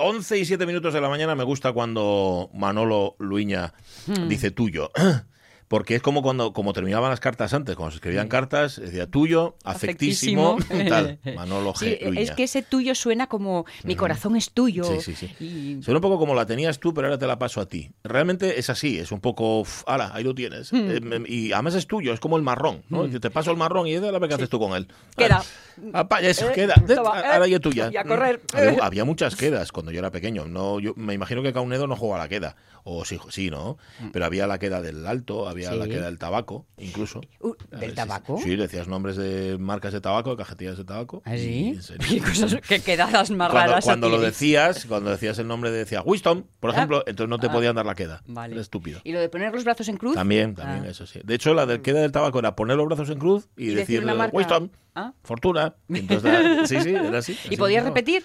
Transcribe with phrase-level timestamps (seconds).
[0.00, 3.74] 11 y 7 minutos de la mañana me gusta cuando Manolo Luiña
[4.06, 4.28] Hmm.
[4.28, 4.92] dice tuyo.
[5.66, 9.56] Porque es como cuando como terminaban las cartas antes, cuando se escribían cartas, decía tuyo,
[9.64, 10.88] afectísimo, Afectísimo.
[10.88, 11.18] tal.
[11.36, 11.78] Manolo G.
[11.78, 14.84] Sí, es que ese tuyo suena como mi corazón es tuyo.
[14.84, 15.44] Sí, sí, sí.
[15.44, 17.90] Y- Suena un poco como la tenías tú, pero ahora te la paso a ti.
[18.04, 20.72] Realmente es así, es un poco, ala, ahí lo tienes.
[20.72, 20.90] Hmm.
[20.90, 23.10] Eh, y además es tuyo, es como el marrón, ¿no?
[23.10, 24.86] Que Te paso el marrón y a ver qué haces tú con él.
[25.16, 25.42] Queda.
[25.92, 26.74] Ah, pa- eso, Eh, queda.
[26.74, 27.90] toma, ahora eh, ya es tuya.
[27.92, 28.40] y a correr.
[28.54, 30.46] Había, había muchas quedas cuando yo era pequeño.
[30.46, 32.56] No, yo me imagino que Caunedo no jugaba a la queda.
[32.84, 33.76] O sí, sí, ¿no?
[34.12, 35.88] Pero había la queda del alto, había la Mm.
[35.90, 37.20] Queda del tabaco, incluso.
[37.40, 38.38] Uh, ver, ¿Del sí, tabaco?
[38.42, 41.22] Sí, decías nombres de marcas de tabaco, de cajetillas de tabaco.
[41.26, 41.98] ¿Ah, y- sí?
[42.08, 43.84] Qué cosas, qué quedadas más Cuando, raras.
[43.84, 46.74] cuando lo decías, cuando decías el nombre, decía Winston, por Ah.
[46.76, 47.52] ejemplo, entonces no te Ah.
[47.52, 48.22] podían dar la queda.
[48.26, 48.52] Vale.
[48.54, 49.00] Era estúpido.
[49.04, 50.14] ¿Y lo de poner los brazos en cruz?
[50.14, 50.88] También, también, Ah.
[50.90, 51.20] eso sí.
[51.24, 53.74] De hecho, la de queda del tabaco era poner los brazos en cruz y, Y
[53.74, 54.30] decir decir.
[54.32, 54.72] Winston,
[55.06, 55.12] Ah.
[55.24, 55.74] Fortuna.
[55.88, 57.32] Y entonces, era- sí, sí, era así.
[57.32, 58.24] ¿Y así podías repetir?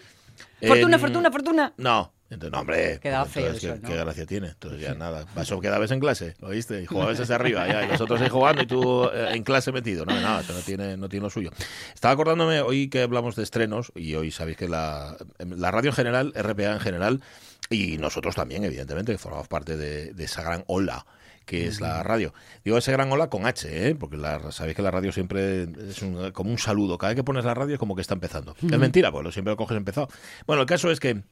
[0.61, 1.73] Eh, Fortuna, fortuna, fortuna.
[1.77, 2.13] No.
[2.29, 2.99] Entonces, no, hombre.
[2.99, 4.47] Quedaba entonces, feo ¿qué, gracia tiene?
[4.47, 5.25] Entonces ya nada.
[5.39, 6.81] Eso quedabas en clase, ¿lo viste?
[6.81, 9.71] Y jugabas hacia arriba, ya, y los otros ahí jugando y tú eh, en clase
[9.71, 10.03] metido.
[10.03, 11.51] No, no, eso no tiene, no tiene lo suyo.
[11.93, 15.95] Estaba acordándome hoy que hablamos de estrenos, y hoy sabéis que la, la radio en
[15.95, 17.21] general, RPA en general,
[17.69, 21.05] y nosotros también, evidentemente, que formamos parte de, de esa gran ola
[21.45, 22.33] que es la radio.
[22.63, 23.95] Digo ese gran ola con H, ¿eh?
[23.95, 26.97] porque la, sabéis que la radio siempre es un- como un saludo.
[26.97, 28.55] Cada vez que pones la radio es como que está empezando.
[28.61, 30.07] Es mentira, porque siempre lo coges empezado.
[30.47, 31.23] Bueno, el caso es que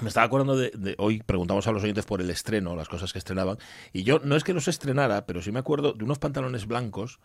[0.00, 3.12] me estaba acordando de, de- hoy preguntamos a los oyentes por el estreno, las cosas
[3.12, 3.58] que estrenaban,
[3.92, 7.18] y yo no es que los estrenara, pero sí me acuerdo de unos pantalones blancos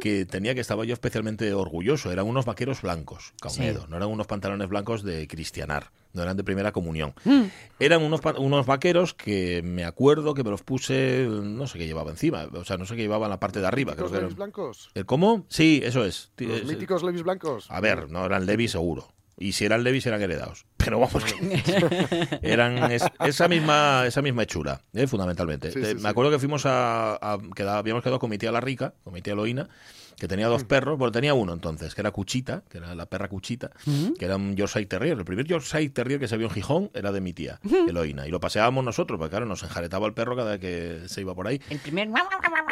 [0.00, 2.10] que tenía que estaba yo especialmente orgulloso.
[2.10, 3.86] Eran unos vaqueros blancos, Caunedo, Sí.
[3.88, 7.14] no eran unos pantalones blancos de cristianar, no eran de primera comunión.
[7.24, 7.42] Mm.
[7.78, 12.10] Eran unos, unos vaqueros que me acuerdo que me los puse, no sé qué llevaba
[12.10, 13.92] encima, o sea, no sé qué llevaba en la parte de arriba.
[13.94, 14.90] Creo ¿Los que Levis eran- blancos?
[14.94, 15.46] ¿El cómo?
[15.48, 16.32] Sí, eso es.
[16.38, 17.66] ¿Los Es- míticos Levis blancos?
[17.70, 19.08] a ver, no eran Levi seguro.
[19.40, 20.66] Y si eran Levis eran heredados.
[20.76, 25.06] Pero vamos, que eran es- esa misma esa misma hechura, ¿eh?
[25.06, 25.72] fundamentalmente.
[25.72, 26.06] Sí, sí, me sí.
[26.06, 27.38] acuerdo que fuimos a, a-
[27.78, 29.68] habíamos quedado con mi tía la rica, con mi tía Loina,
[30.20, 30.50] que tenía Mm.
[30.50, 33.70] dos perros, bueno, tenía uno entonces, que era Cuchita, que era la perra Cuchita,
[34.18, 35.18] que era un Yorkshire Terrier.
[35.18, 37.58] El primer Yorkshire Terrier que se vio en Gijón era de mi tía,
[37.88, 38.28] Eloína.
[38.28, 41.34] Y lo paseábamos nosotros, porque claro, nos enjaretaba el perro cada vez que se iba
[41.34, 41.60] por ahí.
[41.70, 42.08] El primer...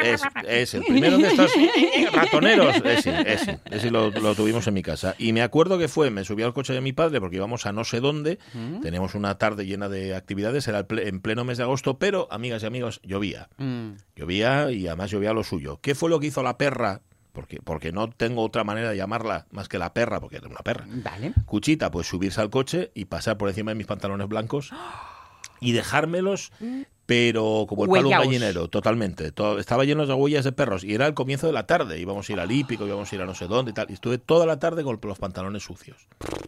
[0.03, 1.51] Es, es el primero de estos
[2.13, 2.75] ratoneros.
[2.85, 5.15] Ese, ese, ese lo, lo tuvimos en mi casa.
[5.17, 7.71] Y me acuerdo que fue, me subí al coche de mi padre porque íbamos a
[7.73, 8.39] no sé dónde.
[8.81, 12.65] Teníamos una tarde llena de actividades, era en pleno mes de agosto, pero, amigas y
[12.67, 13.49] amigos, llovía.
[13.57, 13.91] Mm.
[14.15, 15.79] Llovía y además llovía lo suyo.
[15.81, 17.01] ¿Qué fue lo que hizo la perra?
[17.33, 20.59] Porque, porque no tengo otra manera de llamarla más que la perra, porque era una
[20.59, 20.85] perra.
[20.87, 21.33] Vale.
[21.45, 24.71] Cuchita, pues subirse al coche y pasar por encima de mis pantalones blancos
[25.61, 26.51] y dejármelos,
[27.05, 28.25] pero como el palo Huellaos.
[28.25, 29.31] gallinero, totalmente.
[29.31, 31.99] Todo, estaba lleno de huellas de perros y era el comienzo de la tarde.
[31.99, 33.87] Íbamos a ir al hípico, íbamos a ir a no sé dónde y tal.
[33.89, 36.07] Y estuve toda la tarde con los pantalones sucios.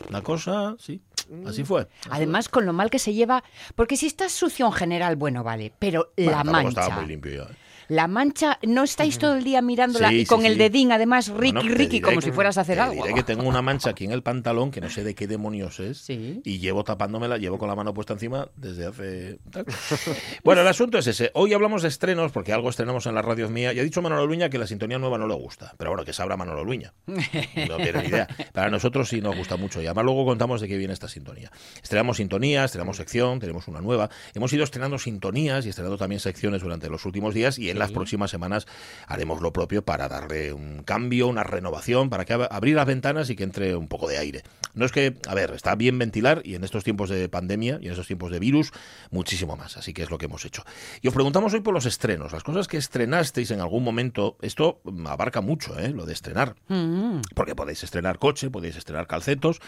[0.09, 1.01] Una cosa, sí,
[1.45, 1.87] así fue.
[2.09, 3.43] Además, con lo mal que se lleva...
[3.75, 5.73] Porque si estás sucio en general, bueno, vale.
[5.79, 6.81] Pero Bueno, la mancha...
[6.81, 7.43] estaba muy limpio.
[7.43, 7.55] ¿eh?
[7.91, 10.59] La mancha, ¿no estáis todo el día mirándola Sí, y con sí, el sí.
[10.59, 13.03] dedín, además, ricky, Bueno, diré como que- si fueras a hacer te algo?
[13.03, 15.79] diré que tengo una mancha aquí en el pantalón que no sé de qué demonios
[15.81, 16.09] es.
[16.09, 19.39] Y llevo tapándomela, llevo con la mano puesta encima desde hace.
[20.45, 21.31] Bueno, el asunto es ese.
[21.33, 23.73] Hoy hablamos de estrenos, porque algo estrenamos en las radios mía.
[23.73, 25.73] Y ha dicho Manolo Luña que la sintonía nueva no le gusta.
[25.77, 26.93] Pero bueno, que sabrá Manolo Luña.
[27.07, 28.27] No tiene ni idea.
[28.53, 29.81] Para nosotros sí nos gusta mucho.
[29.81, 31.51] Y además luego contamos de qué viene esta sintonía.
[31.83, 34.09] Estrenamos sintonías, estrenamos sección, tenemos una nueva.
[34.33, 37.59] Hemos ido estrenando sintonías y estrenando también secciones durante los últimos días.
[37.59, 38.67] Y en las próximas semanas
[39.07, 43.29] haremos lo propio para darle un cambio, una renovación, para que ab- abrir las ventanas
[43.29, 44.43] y que entre un poco de aire.
[44.73, 47.87] No es que, a ver, está bien ventilar y en estos tiempos de pandemia y
[47.87, 48.71] en estos tiempos de virus,
[49.09, 49.75] muchísimo más.
[49.75, 50.63] Así que es lo que hemos hecho.
[51.01, 54.37] Y os preguntamos hoy por los estrenos, las cosas que estrenasteis en algún momento.
[54.41, 55.89] Esto mm, abarca mucho, ¿eh?
[55.89, 56.55] Lo de estrenar.
[56.69, 57.19] Mm.
[57.35, 59.59] Porque podéis estrenar coche, podéis estrenar calcetos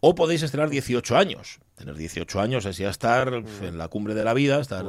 [0.00, 1.58] o podéis estrenar 18 años.
[1.76, 4.84] Tener 18 años es ya estar en la cumbre de la vida, estar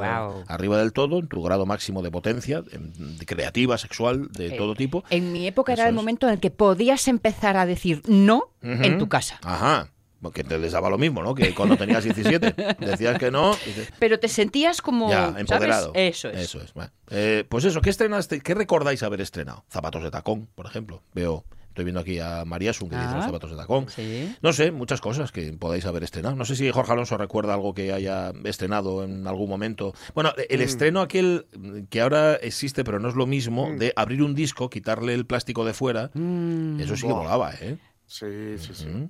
[0.48, 5.04] arriba del todo, en tu grado máximo de potencia, de creativa, sexual, de todo tipo.
[5.10, 5.98] En mi época Eso era el es.
[5.98, 9.40] momento en el que podías empezar a decir no en tu casa.
[9.44, 9.90] Ajá.
[10.20, 11.36] Porque te les daba lo mismo, ¿no?
[11.36, 13.52] Que cuando tenías 17 decías que no.
[13.66, 15.10] dices, Pero te sentías como.
[15.12, 15.42] ya, ¿sabes?
[15.42, 15.92] empoderado.
[15.94, 16.40] Eso es.
[16.40, 16.74] Eso es.
[16.74, 16.92] bueno.
[17.12, 18.40] Eh, pues eso, ¿qué estrenaste?
[18.42, 19.64] ¿Qué recordáis haber estrenado?
[19.70, 21.04] Zapatos de tacón, por ejemplo.
[21.14, 21.46] Veo,
[21.78, 23.16] estoy viendo aquí a María Sun que dice Ah.
[23.18, 23.88] los zapatos de tacón.
[23.88, 24.36] Sí.
[24.42, 26.36] No sé, muchas cosas que podáis haber estrenado.
[26.36, 29.94] No sé si Jorge Alonso recuerda algo que haya estrenado en algún momento.
[30.16, 31.46] Bueno, el estreno aquel
[31.92, 35.64] que ahora existe, pero no es lo mismo, de abrir un disco, quitarle el plástico
[35.66, 36.10] de fuera.
[36.16, 36.80] Mm.
[36.80, 37.24] Eso sí que Buah.
[37.24, 37.78] molaba, ¿eh?
[38.08, 38.88] Sí, sí, sí.
[38.88, 39.10] Mm.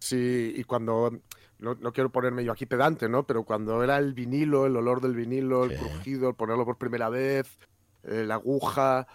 [0.00, 1.12] Sí, y cuando,
[1.58, 3.24] no, no quiero ponerme yo aquí pedante, ¿no?
[3.26, 5.76] Pero cuando era el vinilo, el olor del vinilo, el Sí.
[5.76, 7.58] crujido, el ponerlo por primera vez,
[8.04, 9.06] eh, la aguja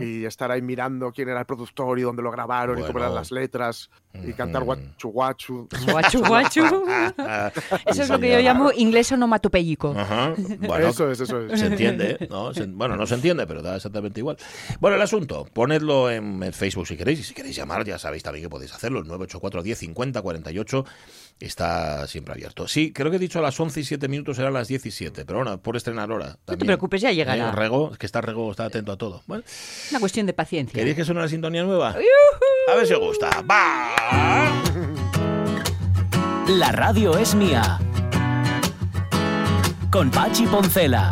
[0.00, 3.14] y estar ahí mirando quién era el productor y dónde lo grabaron y cómo eran
[3.14, 5.68] las letras y cantar guachu guachu.
[5.90, 6.62] Guachu, guachu.
[7.86, 9.94] Eso es lo que yo llamo inglés onomatopéyico.
[9.96, 10.34] Ajá.
[10.60, 11.60] Bueno, eso es, eso es.
[11.60, 12.26] Se entiende.
[12.30, 12.52] ¿no?
[12.54, 14.36] Se- bueno, no se entiende, pero da exactamente igual.
[14.80, 18.22] Bueno, el asunto, ponedlo en, en Facebook si queréis, y si queréis llamar, ya sabéis
[18.22, 20.84] también que podéis hacerlo, el 984 10 50 48
[21.46, 22.68] está siempre abierto.
[22.68, 25.38] Sí, creo que he dicho a las 11 y 7 minutos eran las 17, pero
[25.40, 26.36] bueno, por estrenar hora.
[26.46, 27.14] No te preocupes, ya ¿Eh?
[27.14, 27.52] llegará.
[27.52, 29.22] Rego, es que está Rego, está atento a todo.
[29.26, 29.42] Bueno,
[29.90, 30.78] Una cuestión de paciencia.
[30.78, 31.96] ¿queréis que suene la sintonía nueva?
[32.70, 33.30] A ver si os gusta.
[33.50, 34.52] ¡Va!
[36.48, 37.78] La radio es mía.
[39.90, 41.10] Con Pachi Poncela.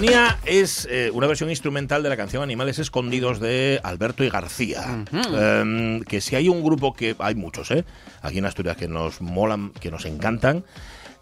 [0.00, 5.04] Sintonía es eh, una versión instrumental de la canción Animales Escondidos de Alberto y García.
[5.32, 7.16] Em, que si hay un grupo que.
[7.18, 7.82] Hay muchos, ¿eh?
[8.20, 10.66] Aquí en Asturias que nos molan, que nos encantan.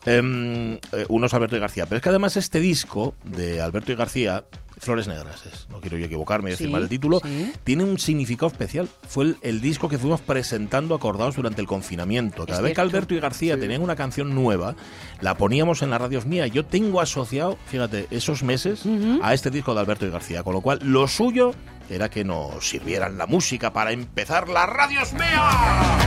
[0.06, 1.86] Em, eh, uno es Alberto y García.
[1.86, 4.44] Pero es que además este disco de Alberto y García,
[4.84, 7.52] Flores Negras, es, no quiero yo equivocarme y decir Sí, mal el título, sí.
[7.64, 8.88] tiene un significado especial.
[9.08, 12.46] Fue el, el disco que fuimos presentando acordados durante el confinamiento.
[12.46, 12.80] Cada Es vez que.
[12.80, 14.76] Alberto y García tenían una canción nueva,
[15.20, 16.46] la poníamos en las radios mía.
[16.46, 18.82] Yo tengo asociado, fíjate, esos meses
[19.22, 20.42] a este disco de Alberto y García.
[20.42, 21.52] Con lo cual, lo suyo
[21.90, 26.03] era que nos sirvieran la música para empezar las radios mía.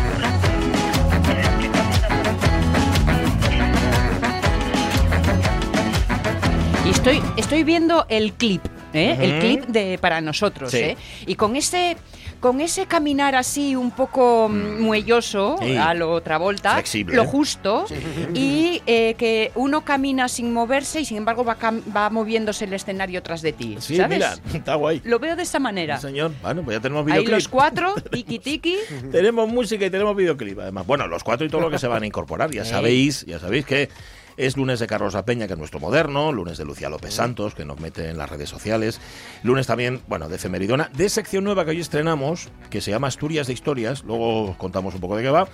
[6.88, 8.62] Y estoy, estoy viendo el clip,
[8.94, 9.18] ¿eh?
[9.20, 10.78] el clip de para nosotros, Sí.
[10.78, 10.98] ¿eh?
[11.26, 11.98] Y con ese,
[12.40, 15.76] con ese caminar así un poco mm, muelloso Sí.
[15.76, 17.16] a lo Travolta, Flexible.
[17.18, 17.86] lo justo,
[18.34, 21.58] y eh, que uno camina sin moverse y sin embargo va,
[21.96, 24.18] va moviéndose el escenario tras de ti, Sí, ¿sabes?
[24.18, 25.02] mira, está guay.
[25.04, 26.00] Lo veo de esa manera.
[26.00, 26.32] Señor.
[26.42, 27.34] Bueno, pues ya tenemos Ahí videoclip.
[27.34, 28.78] los cuatro, tiki tiki.
[29.12, 30.88] Tenemos música y tenemos videoclip, además.
[30.88, 32.50] Bueno, los cuatro y todo lo que se van a incorporar.
[32.52, 33.90] Ya sabéis, ya sabéis que
[34.38, 35.26] es lunes de Carlos A.
[35.26, 38.30] Peña, que es nuestro moderno, lunes de Lucía López Santos, que nos mete en las
[38.30, 39.02] redes sociales,
[39.44, 43.48] lunes también, bueno, de Femeridona, de sección nueva que hoy estrenamos, que se llama Asturias
[43.48, 45.48] de Historias, luego os contamos un poco de qué va,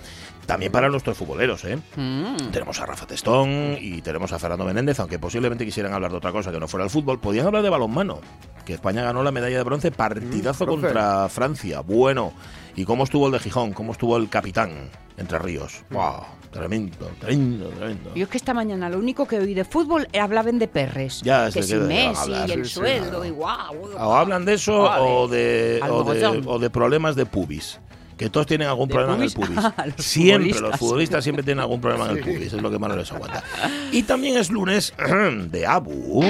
[0.46, 1.78] también para nuestros futboleros, ¿eh?
[1.96, 2.50] Mm.
[2.52, 6.32] Tenemos a Rafa Testón y tenemos a Fernando Menéndez, aunque posiblemente quisieran hablar de otra
[6.32, 7.18] cosa que no fuera el fútbol.
[7.20, 8.20] Podían hablar de balonmano,
[8.66, 11.80] que España ganó la medalla de bronce, partidazo Mm, contra Francia.
[11.80, 12.32] Bueno,
[12.76, 13.72] ¿y cómo estuvo el de Gijón?
[13.72, 15.84] ¿Cómo estuvo el capitán Entre Ríos?
[15.90, 16.24] ¡Wow!
[16.54, 18.14] Tremendo, tremendo, tremendo.
[18.14, 21.20] Yo es que esta mañana lo único que oí de fútbol eh, hablaban de perres.
[21.22, 23.30] Ya, que sé si que van a Messi hablar, y el sí, sí, sueldo y
[23.30, 23.74] guau.
[23.98, 25.04] O hablan de eso Vale.
[25.04, 26.44] o, de, Al o, de, mogollón.
[26.46, 27.80] o de problemas de pubis.
[28.16, 29.34] Que todos tienen algún ¿De problema pubis?
[29.34, 29.64] en el pubis.
[29.76, 30.78] Ah, los siempre, los futbolistas.
[30.78, 32.52] futbolistas siempre tienen algún problema en el pubis.
[32.52, 33.42] Es lo que más no les aguanta.
[33.90, 34.94] Y también es lunes
[35.50, 36.22] de Abu.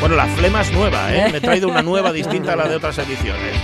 [0.00, 1.30] Bueno, la flema es nueva, ¿eh?
[1.30, 3.54] Me he traído una nueva distinta a la de otras ediciones.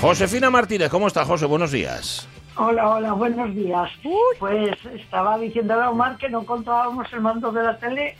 [0.00, 1.46] Josefina Martínez, ¿cómo está, José?
[1.46, 2.28] Buenos días.
[2.56, 3.90] Hola, hola, buenos días.
[4.38, 8.16] Pues estaba diciéndole a Omar que no encontrábamos el mando de la tele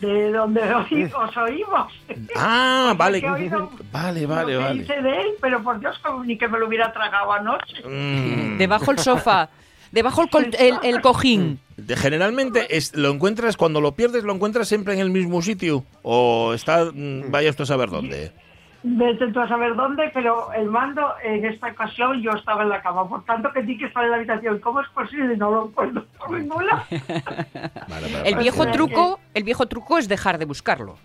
[0.00, 1.92] de donde os oímos.
[2.36, 3.28] Ah, vale.
[3.28, 4.82] oído Vale, Lo vale, que vale.
[4.82, 7.76] hice de él, pero por Dios, como ni que me lo hubiera tragado anoche.
[7.84, 8.58] Mm.
[8.58, 9.48] Debajo el sofá,
[9.90, 11.58] debajo el, col- el, el cojín.
[11.96, 15.84] Generalmente es- lo encuentras, cuando lo pierdes, lo encuentras siempre en el mismo sitio.
[16.02, 18.30] O está, mm, vaya usted a saber dónde.
[18.90, 22.80] Vete tú a saber dónde, pero el mando en esta ocasión yo estaba en la
[22.80, 23.06] cama.
[23.06, 24.60] Por tanto, que sí que estaba en la habitación.
[24.60, 25.36] ¿Cómo es posible?
[25.36, 26.30] No lo encuentro por
[27.88, 30.96] vale, El viejo truco, el viejo truco es dejar de buscarlo.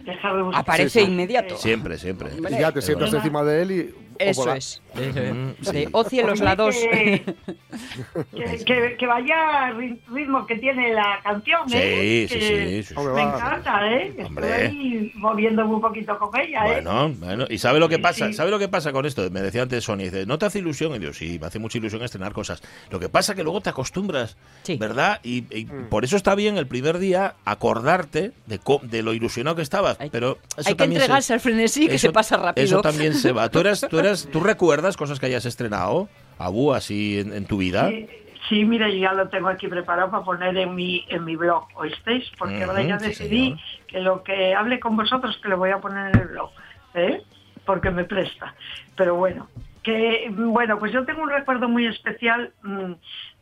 [0.00, 0.60] Dejar de buscar.
[0.62, 1.10] Aparece Sí, sí.
[1.12, 1.56] inmediato.
[1.56, 2.30] Siempre, siempre.
[2.36, 3.94] Y ya te sientas encima de él y.
[4.20, 4.82] Eso es.
[4.94, 5.86] De sí.
[5.92, 6.76] ocio en los Hombre, lados.
[6.76, 7.22] Que,
[8.34, 12.26] que, que- que vaya ri- ritmo que tiene la canción, ¿eh?
[12.28, 12.94] Sí, sí, sí, sí, sí.
[12.96, 14.06] Hombre, Me encanta, ¿eh?
[14.08, 14.52] Estoy Hombre.
[14.54, 16.72] ahí moviéndome un poquito con ella, ¿eh?
[16.82, 18.34] Bueno, bueno, y sabe lo que pasa, sí.
[18.34, 19.28] sabe lo que pasa con esto.
[19.30, 20.94] Me decía antes Sonia, dice, ¿no te hace ilusión?
[20.94, 22.62] Y digo, sí, me hace mucha ilusión estrenar cosas.
[22.90, 24.76] Lo que pasa que luego te acostumbras, Sí.
[24.76, 25.20] ¿verdad?
[25.22, 25.88] Y, y Mm.
[25.88, 29.98] por eso está bien el primer día acordarte de, co- de lo ilusionado que estabas.
[30.00, 32.64] Hay- pero eso Hay que también se- entregarse al frenesí que eso- se pasa rápido.
[32.64, 33.48] Eso también se va.
[33.48, 37.58] ¿Tú, eras, tú, eras, ¿Tú recuerdas cosas que hayas estrenado, Abu, así en, en tu
[37.58, 37.88] vida?
[37.88, 38.08] Sí,
[38.48, 41.68] sí, mira, yo ya lo tengo aquí preparado para poner en mi en mi blog,
[41.74, 42.30] ¿oísteis?
[42.38, 43.54] Porque ahora ya sí, decidí
[43.86, 46.50] que lo que hable con vosotros que lo voy a poner en el blog,
[46.94, 47.22] ¿eh?
[47.64, 48.54] Porque me presta.
[48.96, 49.48] Pero bueno,
[49.82, 52.92] que, bueno, pues yo tengo un recuerdo muy especial mm,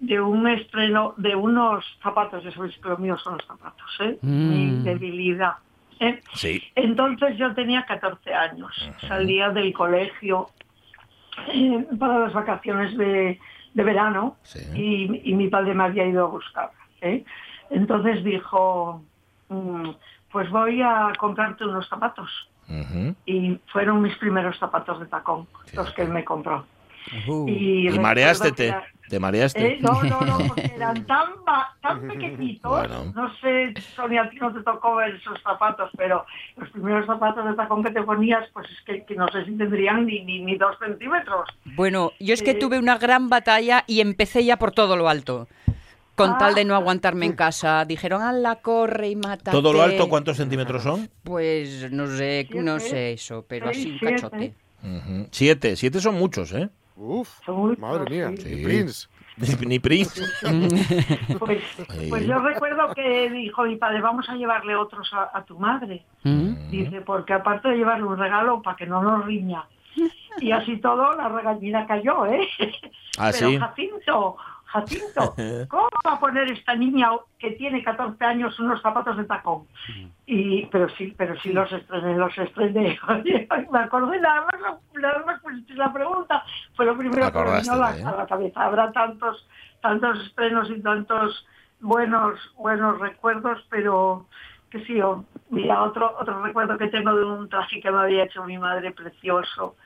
[0.01, 4.19] de un estreno, de unos zapatos, ya sabéis que los míos son los zapatos, ¿eh?
[4.45, 4.83] Mi Mm.
[4.85, 5.55] debilidad.
[6.01, 6.21] ¿Eh?
[6.35, 6.63] Sí.
[6.75, 8.73] Entonces yo tenía 14 años,
[9.09, 10.49] salía del colegio
[11.53, 13.39] eh, para las vacaciones de,
[13.75, 14.61] de verano Sí.
[14.75, 16.71] y, y mi padre me había ido a buscar.
[17.01, 17.25] ¿eh?
[17.71, 19.03] Entonces dijo,
[19.49, 19.91] mm,
[20.33, 22.31] pues voy a comprarte unos zapatos.
[23.25, 26.67] Y fueron mis primeros zapatos de tacón, los que él me compró.
[27.27, 27.49] Uh.
[27.49, 29.67] Y, Y mareaste, te, era- te mareaste.
[29.67, 29.79] ¿Eh?
[29.81, 31.27] No, no, no, porque eran tan,
[31.81, 32.71] tan pequeñitos.
[32.71, 33.13] Bueno.
[33.15, 36.25] No sé, Sonia, a ti no te tocó ver esos zapatos, pero
[36.57, 39.53] los primeros zapatos de tacón que te ponías, pues es que, que no sé si
[39.53, 41.49] tendrían ni, ni, ni dos centímetros.
[41.65, 45.09] Bueno, yo es que Eh, tuve una gran batalla y empecé ya por todo lo
[45.09, 45.49] alto.
[46.15, 46.39] Con Ah.
[46.39, 47.85] tal de no aguantarme en casa.
[47.85, 49.53] Dijeron, la corre y mata.
[49.53, 51.09] ¿Todo lo alto cuántos centímetros son?
[51.23, 54.53] Pues no sé, no sé eso, pero así un cachote.
[55.31, 55.77] Siete.
[55.77, 56.69] Siete son muchos, ¿eh?
[57.01, 57.29] Uf,
[57.79, 58.31] madre mía.
[58.37, 58.57] sí.
[58.57, 58.65] Sí.
[58.65, 59.09] Prince.
[59.37, 60.21] Ni, ni Prince.
[61.39, 62.09] Pues, Ahí.
[62.11, 66.05] pues yo recuerdo que dijo mi padre, vamos a llevarle otros a, a tu madre.
[66.25, 66.71] ¿Mm?
[66.71, 69.65] Dice, porque aparte de llevarle un regalo para que no nos riña.
[70.41, 72.49] Y así todo, la regañina cayó, ¿eh?
[73.19, 73.59] Ah, Pero sí.
[73.59, 74.37] Jacinto,
[74.69, 75.35] Jacinto,
[75.69, 79.67] ¿cómo va a poner esta niña que tiene 14 años unos zapatos de tacón?
[80.27, 82.99] Y, pero sí, pero sí los estrené, los estrené.
[83.73, 86.45] me acordé nada más, nada más pues, la pregunta
[86.75, 88.05] fue lo primero que me vino ¿eh?
[88.05, 88.63] a la cabeza.
[88.63, 89.49] Habrá tantos,
[89.81, 91.47] tantos estrenos y tantos
[91.81, 94.27] buenos, buenos recuerdos, pero
[94.71, 98.25] que sí, oh, mira, otro, otro recuerdo que tengo de un traje que me había
[98.25, 99.77] hecho mi madre precioso,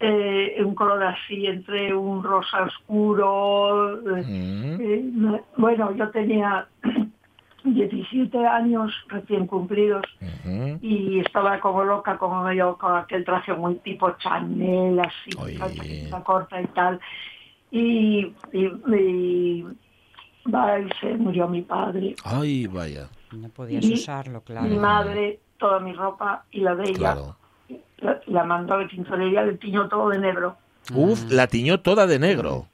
[0.00, 4.16] eh, un color así, entre un rosa oscuro.
[4.16, 4.80] eh, Mm.
[4.80, 6.66] eh, no- bueno, yo tenía
[7.64, 10.04] 17 años recién cumplidos
[10.80, 15.34] y estaba como loca, como yo, con aquel traje muy tipo Chanel, así,
[16.24, 16.98] corta y tal.
[17.70, 18.66] Y, y,
[18.96, 19.64] y-
[20.52, 22.16] va, y se murió mi padre.
[22.24, 23.08] Ay, vaya.
[23.32, 24.66] No podías Y usarlo, claro.
[24.68, 27.36] Mi madre, toda mi ropa y la de ella, Claro.
[28.00, 30.56] La, la mandó a la tintorería, le tiñó todo de negro,
[30.94, 32.66] Uf, la tiñó toda de negro.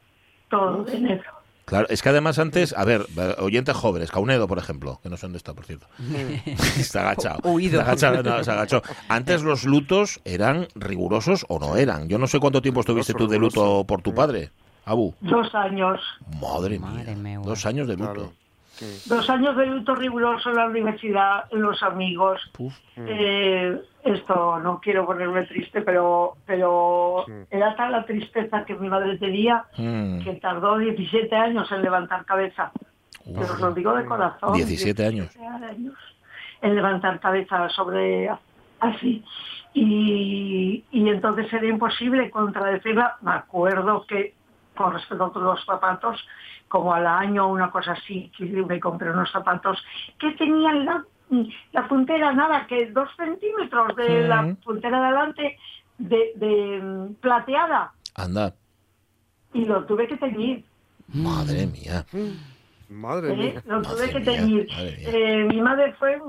[0.49, 1.33] todo de negro.
[1.65, 3.05] Claro, es que además antes, a ver,
[3.39, 5.89] oyentes jóvenes, Caunedo, por ejemplo, que no sé dónde está, por cierto.
[6.79, 7.41] está agachado.
[7.43, 7.81] Huido.
[7.81, 8.83] Está agachado, no, se agachó.
[9.09, 12.09] Antes los lutos eran rigurosos o no eran.
[12.09, 14.51] Yo no sé cuánto tiempo estuviste tú de luto por tu padre,
[14.85, 15.13] Abu.
[15.21, 15.99] Dos años,
[16.41, 16.89] Madre mía.
[16.89, 17.41] Madre mía.
[17.43, 18.13] Dos años de luto.
[18.13, 18.33] Claro.
[18.77, 19.09] Sí.
[19.09, 22.41] dos años de luto riguroso en la universidad, en los amigos.
[22.97, 27.33] Eh, esto no quiero ponerme triste, pero pero Sí.
[27.51, 30.21] era tal la tristeza que mi madre tenía Mm.
[30.25, 32.71] que tardó 17 años en levantar cabeza.
[33.25, 34.53] Pero os lo digo de corazón.
[34.53, 35.33] 17 años.
[35.35, 35.95] 17 años
[36.63, 38.31] en levantar cabeza sobre
[38.81, 39.25] así.
[39.75, 43.17] Y, y entonces era imposible contradecirla.
[43.23, 44.35] Me acuerdo que
[44.75, 46.25] con respecto a los zapatos,
[46.69, 49.83] como al año una cosa así, que me compré unos zapatos
[50.19, 51.05] que tenían la,
[51.73, 55.59] la puntera nada, que dos centímetros de la puntera de adelante
[55.99, 57.93] de, de, plateada.
[58.15, 58.55] Anda.
[59.53, 60.65] Y lo tuve que teñir.
[61.09, 62.05] Madre mía.
[62.89, 63.37] Madre ¿eh?
[63.37, 63.63] mía.
[63.67, 64.69] Lo tuve Madre que mía, teñir.
[64.69, 65.09] madre mía.
[65.09, 66.21] Eh, mi madre fue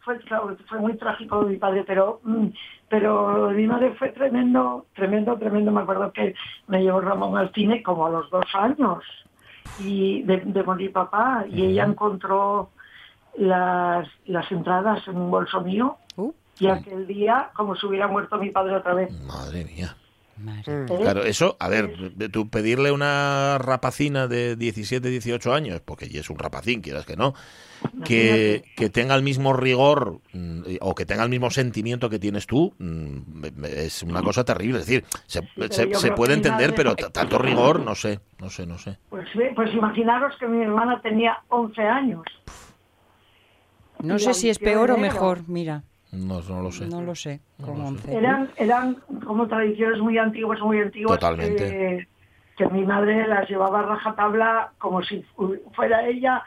[0.00, 0.20] fue,
[0.68, 2.46] fue muy trágico mi padre, pero mm,
[2.88, 5.72] pero mi madre fue tremendo, tremendo, tremendo.
[5.72, 6.34] Me acuerdo que
[6.68, 9.02] me llevó Ramón al cine como a los dos años
[9.76, 12.70] y de, de morir papá y ella encontró
[13.36, 18.38] las, las entradas en un bolso mío Uh, y aquel día como si hubiera muerto
[18.38, 19.12] mi padre otra vez.
[19.26, 19.94] Madre mía.
[20.38, 20.62] Madre.
[20.66, 20.84] ¿eh?
[21.00, 26.20] Claro, eso, a ver, de- tú pedirle una rapacina de 17, 18 años, porque ya
[26.20, 27.34] es un rapacín, quieras que no,
[28.04, 32.46] que, que tenga el mismo rigor mm, o que tenga el mismo sentimiento que tienes
[32.46, 34.80] tú, mm, es una cosa terrible.
[34.80, 35.40] Es decir, se,
[35.70, 38.98] se- puede entender, pero tanto rigor, no sé, no sé, no sé.
[39.10, 42.22] Pues, ve- pues imaginaros que mi hermana tenía 11 años.
[44.02, 45.82] No sé si es peor o mejor, mira.
[46.12, 46.86] No, no lo sé.
[46.86, 47.40] No lo sé.
[47.58, 47.92] No Con lo sé.
[47.94, 48.16] 11.
[48.16, 48.94] Eran, eran
[49.24, 51.18] como tradiciones muy antiguas, muy antiguas.
[51.18, 51.68] Totalmente.
[51.68, 52.08] Que,
[52.56, 56.42] que mi madre las llevaba a rajatabla como si fu- fuera ella.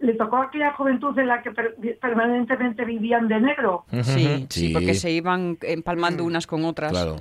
[0.00, 3.84] Le tocó aquella juventud en la que per- permanentemente vivían de negro.
[4.02, 6.90] Sí, sí, porque se iban empalmando unas con otras.
[6.92, 7.16] Claro,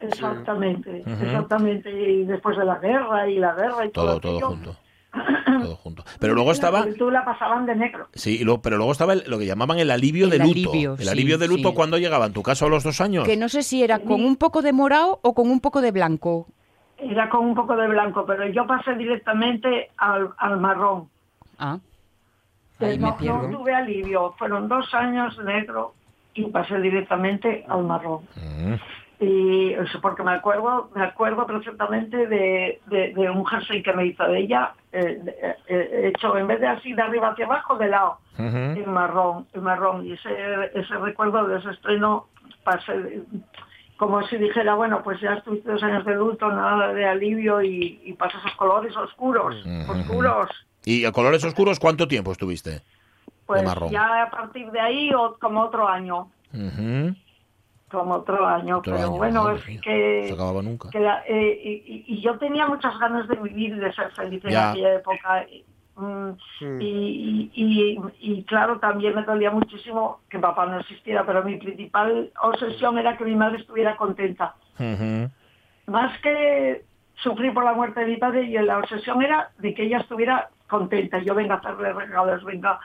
[0.00, 1.90] Exactamente, exactamente.
[1.90, 4.76] Y después de la guerra y la guerra y todo, todo, junto.
[5.12, 6.04] Todo junto.
[6.20, 8.08] Pero luego estaba, la pasaban de negro.
[8.14, 10.70] sí, y luego- pero luego estaba el- lo que llamaban el alivio El de luto.
[10.70, 11.74] alivio, el sí, alivio de luto sí.
[11.74, 13.24] cuando llegaba en tu caso a los dos años.
[13.24, 15.90] Que no sé si era con un poco de morado o con un poco de
[15.92, 16.46] blanco.
[16.98, 21.08] Era con un poco de blanco, pero yo pasé directamente al, al marrón.
[21.58, 21.78] Ah,
[22.80, 23.50] ahí me no, no pierdo.
[23.50, 24.34] tuve alivio.
[24.38, 25.94] Fueron dos años negro
[26.34, 28.20] y pasé directamente al marrón.
[28.36, 28.74] Mm.
[29.20, 34.06] Y eso porque me acuerdo, me acuerdo perfectamente de, de- de un jersey que me
[34.06, 37.76] hizo de ella, eh, de- eh, hecho en vez de así de arriba hacia abajo,
[37.76, 40.06] de lado, en marrón, en marrón.
[40.06, 40.30] Y ese,
[40.74, 42.26] ese recuerdo de ese estreno
[42.62, 43.22] pasé
[43.96, 48.00] como si dijera, bueno, pues ya estuviste dos años de luto, nada de alivio y,
[48.04, 49.56] y pasas esos colores oscuros,
[49.88, 50.48] oscuros.
[50.84, 52.82] ¿Y a colores oscuros cuánto tiempo estuviste?
[53.46, 53.90] Pues marrón.
[53.90, 57.16] ya a partir de ahí, o, como otro año, Ujú.
[57.90, 58.78] Como otro año.
[58.78, 60.20] Otro Pero año, bueno, es que...
[60.22, 60.90] No se acababa nunca.
[60.90, 64.44] que la- eh, y, y- yo tenía muchas ganas de vivir y de ser feliz
[64.44, 64.70] en Ya.
[64.70, 65.46] aquella época.
[65.96, 66.28] Mm,
[66.60, 66.80] Mm.
[66.80, 71.56] y, y- y- y, claro, también me dolía muchísimo que papá no existiera, pero mi
[71.56, 74.54] principal obsesión era que mi madre estuviera contenta.
[75.86, 79.84] Más que sufrir por la muerte de mi padre, y la obsesión era de que
[79.84, 81.18] ella estuviera contenta.
[81.22, 82.78] Yo venga a hacerle regalos, venga.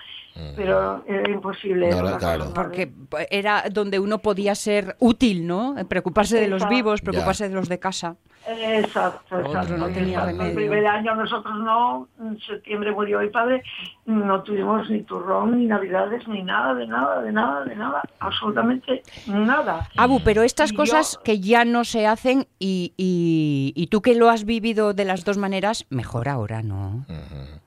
[0.55, 1.91] Pero era imposible.
[1.91, 2.51] No, claro.
[2.55, 2.91] Porque
[3.29, 5.75] era donde uno podía ser útil, ¿no?
[5.87, 8.15] Preocuparse de los vivos, preocuparse de los de casa.
[8.45, 9.77] Exacto, exacto.
[9.77, 10.25] no tenía exacto.
[10.31, 10.49] remedio.
[10.49, 13.63] El primer año nosotros no, en septiembre murió mi padre,
[14.05, 19.03] no tuvimos ni turrón, ni navidades, ni nada, de nada, de nada, de nada, absolutamente
[19.27, 19.87] nada.
[19.95, 24.01] Abu, pero estas Y cosas yo- que ya no se hacen y, y- y tú
[24.01, 27.05] que lo has vivido de las dos maneras, mejor ahora, ¿no?
[27.07, 27.59] Ujú.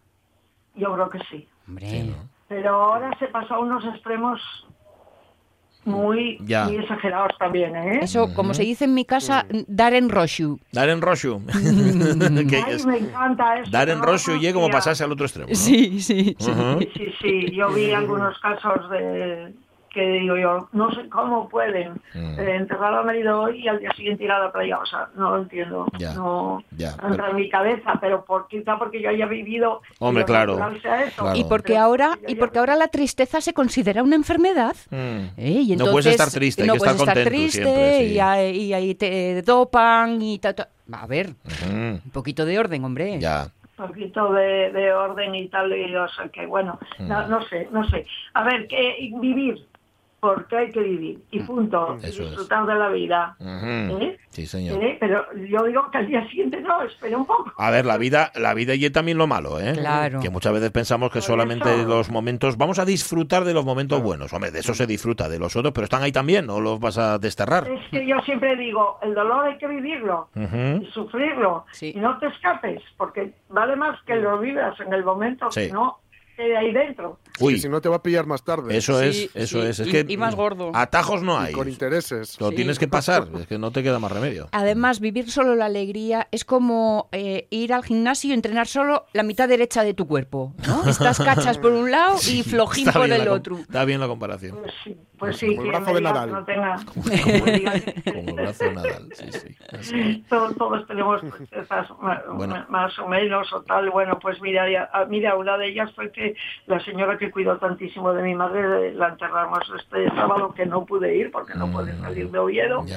[0.76, 1.48] Yo creo que sí.
[1.66, 1.88] Hombre.
[1.90, 2.28] Sí, ¿no?
[2.48, 4.40] Pero ahora se pasó a unos extremos
[5.84, 6.64] muy, Ya.
[6.66, 8.00] muy exagerados también, ¿eh?
[8.02, 10.58] Eso, como se dice en mi casa, dar en roshu.
[10.72, 11.40] Dar en Roshu.
[12.50, 13.70] Que Ay, es- me encanta eso.
[13.70, 15.48] dar en no Roshu y como pasarse al otro extremo.
[15.48, 15.54] ¿no?
[15.54, 16.52] Sí, sí, sí.
[16.80, 19.54] Sí, sí, sí, yo vi algunos casos de
[19.96, 22.38] que digo yo, no sé cómo pueden Mm.
[22.38, 25.08] eh, enterrar al marido hoy y al día siguiente ir a la playa, o sea,
[25.16, 29.08] no lo entiendo, Ya, no ya, entra en mi cabeza, pero por, quizá porque yo
[29.10, 30.58] haya vivido y Hombre, claro,
[31.06, 31.34] eso.
[31.34, 34.76] Y porque Pero ahora, y porque ahora la tristeza se considera una enfermedad.
[34.90, 34.96] Mm.
[35.38, 35.62] ¿eh?
[35.66, 37.98] Y no puedes entonces estar triste, hay no que puedes estar triste siempre.
[37.98, 38.12] sí.
[38.14, 40.68] y, ahí, y ahí te dopan y ta, ta.
[40.92, 41.72] A ver, Ujú.
[42.04, 43.18] un poquito de orden, hombre.
[43.18, 43.48] Ya.
[43.78, 47.08] un poquito de, de orden y tal, y o sea que bueno, Mm.
[47.08, 48.06] no, no sé, no sé.
[48.34, 49.66] A ver, que vivir,
[50.26, 52.48] porque hay que vivir, y punto, y Eso es.
[52.48, 53.36] de la vida.
[53.40, 54.16] ¿eh?
[54.30, 54.82] Sí, señor.
[54.82, 54.96] ¿Eh?
[54.98, 57.52] Pero yo digo que al día siguiente no, espera un poco.
[57.56, 59.72] A ver, la vida, la vida y también lo malo, ¿eh?
[59.74, 60.18] Claro.
[60.20, 61.88] Que muchas veces pensamos que Por solamente eso.
[61.88, 64.32] los momentos, vamos a disfrutar de los momentos buenos.
[64.32, 66.98] Hombre, de eso se disfruta, de los otros, pero están ahí también, no los vas
[66.98, 67.68] a desterrar.
[67.68, 71.66] Es que yo siempre digo, el dolor hay que vivirlo y sufrirlo.
[71.70, 71.92] Sí.
[71.94, 75.68] Y no te escapes, porque vale más que lo vivas en el momento Sí.
[75.68, 76.00] que no
[76.36, 77.18] quede ahí dentro.
[77.40, 78.76] Uy, Sí, si no te va a pillar más tarde.
[78.76, 79.80] eso Sí, es, eso sí, es.
[79.80, 80.70] Es y- que y más gordo.
[80.74, 81.52] Atajos no Y hay.
[81.52, 82.40] con intereses.
[82.40, 82.56] Lo Sí.
[82.56, 84.48] tienes que pasar, es que no te queda más remedio.
[84.52, 89.22] Además, vivir solo la alegría es como eh, ir al gimnasio y entrenar solo la
[89.22, 90.84] mitad derecha de tu cuerpo, ¿no?
[90.88, 93.58] Estás cachas por un lado y flojín por el otro.
[93.58, 94.56] Está bien la comparación.
[94.60, 96.30] Pues sí, pues sí, Como el brazo de Nadal.
[96.32, 96.76] no tenga...
[96.94, 99.26] Como el brazo de Nadal, sí,
[99.82, 100.24] sí.
[100.28, 101.22] todos, todos tenemos
[102.00, 102.66] ma- Bueno.
[102.68, 103.90] más o menos o tal.
[103.90, 106.25] Bueno, pues mira, ya- ah, mira, una de ellas fue que
[106.66, 111.16] la señora que cuidó tantísimo de mi madre, la enterramos este sábado que no pude
[111.16, 112.82] ir porque no pude salir de Oviedo.
[112.82, 112.88] Mm.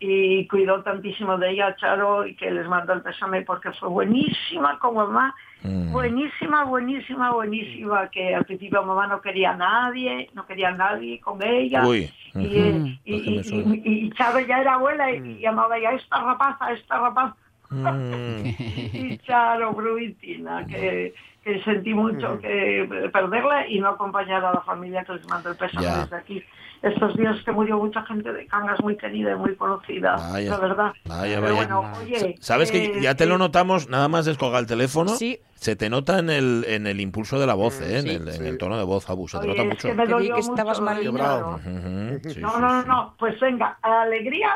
[0.00, 4.78] Y cuidó tantísimo de ella, Charo, y que les mando el pésame porque fue buenísima
[4.78, 5.34] con mamá.
[5.62, 5.92] Mm.
[5.92, 11.20] Buenísima, buenísima, buenísima, que al principio mamá no quería a nadie, no quería a nadie
[11.20, 11.86] con ella.
[11.86, 12.12] Uy.
[12.34, 17.36] Y, Charo ya era abuela y, y llamaba ya esta rapaza, esta rapaza.
[17.70, 18.46] Mm.
[18.46, 25.04] Y Charo, Bruitina, que, que sentí mucho que perderla y no acompañar a la familia
[25.04, 26.02] que les mando el pésame Ya.
[26.02, 26.44] desde aquí.
[26.82, 30.50] Estos días que murió mucha gente de Cangas muy querida y muy conocida, Vaya.
[30.50, 30.92] la verdad.
[31.06, 31.74] Vaya, Pero vaya.
[31.76, 35.08] bueno, oye, Sabes que eh, ya te lo eh, notamos, nada más descolgar el teléfono,
[35.12, 35.38] Sí.
[35.54, 38.00] se te nota en el, en el impulso de la voz, ¿eh?
[38.00, 38.08] en, Sí.
[38.10, 38.46] el, en Sí.
[38.46, 39.88] el tono de voz, Abu, se te oye, nota es mucho.
[39.88, 40.92] que me Que vi dolió que estabas mucho.
[41.00, 44.50] Ujú, sí, No, sí, no, no, no, pues venga, a la alegría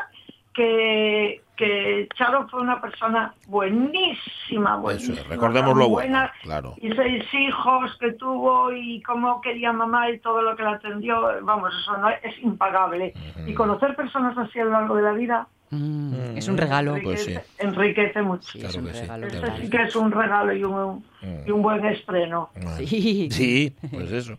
[0.53, 5.21] que, que Charo fue una persona buenísima, buenísima.
[5.29, 6.75] recordemos lo tan bueno, buena, claro.
[6.77, 11.43] Y seis hijos que tuvo y cómo quería mamá y todo lo que la atendió,
[11.43, 13.13] vamos, eso no es impagable.
[13.45, 16.97] Y conocer personas así a lo largo de la vida Mm, es un regalo.
[17.03, 17.31] Pues sí.
[17.33, 18.49] enriquece, enriquece mucho.
[18.51, 19.27] Sí, Claro es un que sí, regalo.
[19.27, 21.05] Este que sí que es un regalo y un,
[21.45, 22.49] y un buen estreno.
[22.77, 23.27] Sí.
[23.31, 24.33] Sí, pues eso.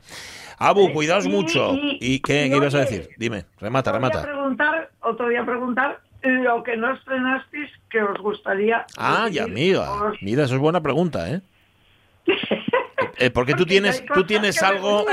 [0.58, 1.72] Abu, cuidaos mucho.
[1.74, 3.10] y- ¿Y qué, y qué ibas a decir?
[3.16, 4.22] Dime, remata, remata.
[4.22, 8.84] preguntar, otro día preguntar lo que no estrenasteis que os gustaría.
[8.98, 9.90] Ah, ya, amiga.
[9.90, 11.40] os- Mira, eso es buena pregunta, ¿eh?
[13.20, 15.04] Eh, porque tú tienes, tú tienes me algo,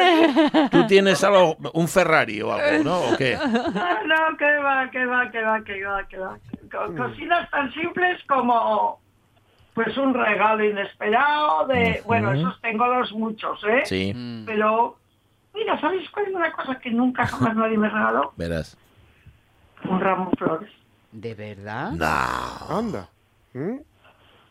[0.72, 3.00] tú tienes algo, un Ferrari o algo, ¿no?
[3.02, 3.36] ¿O qué?
[3.36, 6.38] Ah, no, que va, que va, que va, que va, que va.
[6.72, 9.00] Co- Cocinas tan simples como
[9.74, 13.82] pues un regalo inesperado de, bueno, esos tengo los muchos, ¿eh?
[13.86, 14.46] Sí, Mm.
[14.46, 14.98] Pero,
[15.54, 18.32] mira, ¿sabes cuál es una cosa que nunca jamás nadie me regaló?
[18.38, 18.78] verás.
[19.84, 20.72] Un ramo de flores.
[21.12, 21.92] ¿De verdad?
[21.92, 23.10] No, Anda.
[23.54, 23.76] ¿Mm?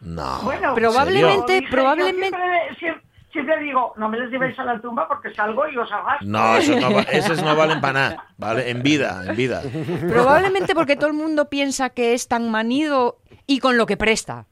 [0.03, 0.41] no.
[0.43, 3.06] Bueno, Probablemente- probablemente- Siempre, siempre-
[3.37, 6.27] siempre digo, no me les llevéis a la tumba porque salgo y os arrastro.
[6.29, 8.71] No, esos no, va- esos no valen para nada, ¿vale?
[8.71, 9.63] En vida, en vida.
[10.09, 14.47] Probablemente porque todo el mundo piensa que es tan manido y con lo que presta.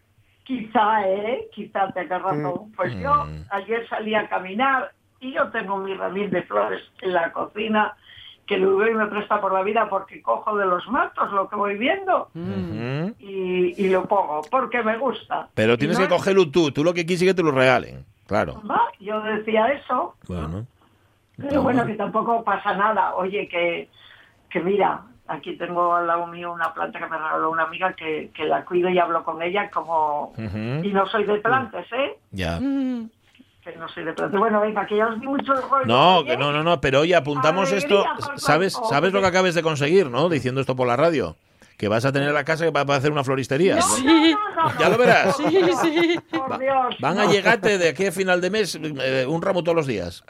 [0.44, 1.48] Quizá, ¿eh?
[1.54, 2.70] Quizá tengas razón.
[2.76, 3.44] Pues yo Mm.
[3.50, 7.96] ayer salí a caminar y yo tengo mi ramil de flores en la cocina
[8.46, 11.78] que Luis me presta por la vida porque cojo de los matos lo que voy
[11.78, 12.28] viendo
[13.18, 15.48] y, y lo pongo porque me gusta.
[15.54, 18.04] Pero tienes no que cogerlo tú, tú lo que quieres es que te lo regalen,
[18.26, 18.62] claro.
[19.00, 20.66] Yo decía eso, Bueno.
[21.36, 23.14] pero bueno, que tampoco pasa nada.
[23.16, 23.88] Oye, que,
[24.50, 28.30] que mira, aquí tengo al lado mío una planta que me regaló una amiga que,
[28.34, 30.32] que la cuido y hablo con ella como...
[30.38, 32.18] Y no soy de plantas, ¿eh?
[32.30, 32.58] Ya.
[32.60, 33.08] Mm,
[33.64, 34.38] Que no soy de plantas.
[34.38, 35.86] Bueno, venga, que ya os di mucho rollo.
[35.86, 38.36] No, Oye, que no, no, no, pero oye, apuntamos Alegría esto.
[38.36, 40.28] ¿Sabes, sabes lo que acabes de conseguir, no?
[40.28, 41.36] Diciendo esto por la radio.
[41.76, 43.76] Que vas a tener la casa que va a hacer una floristería.
[43.76, 45.38] No, no, no, no, Ya lo verás.
[45.40, 46.96] no, Por Dios.
[47.00, 50.24] Van a llegarte de aquí a final de mes eh, un ramo todos los días.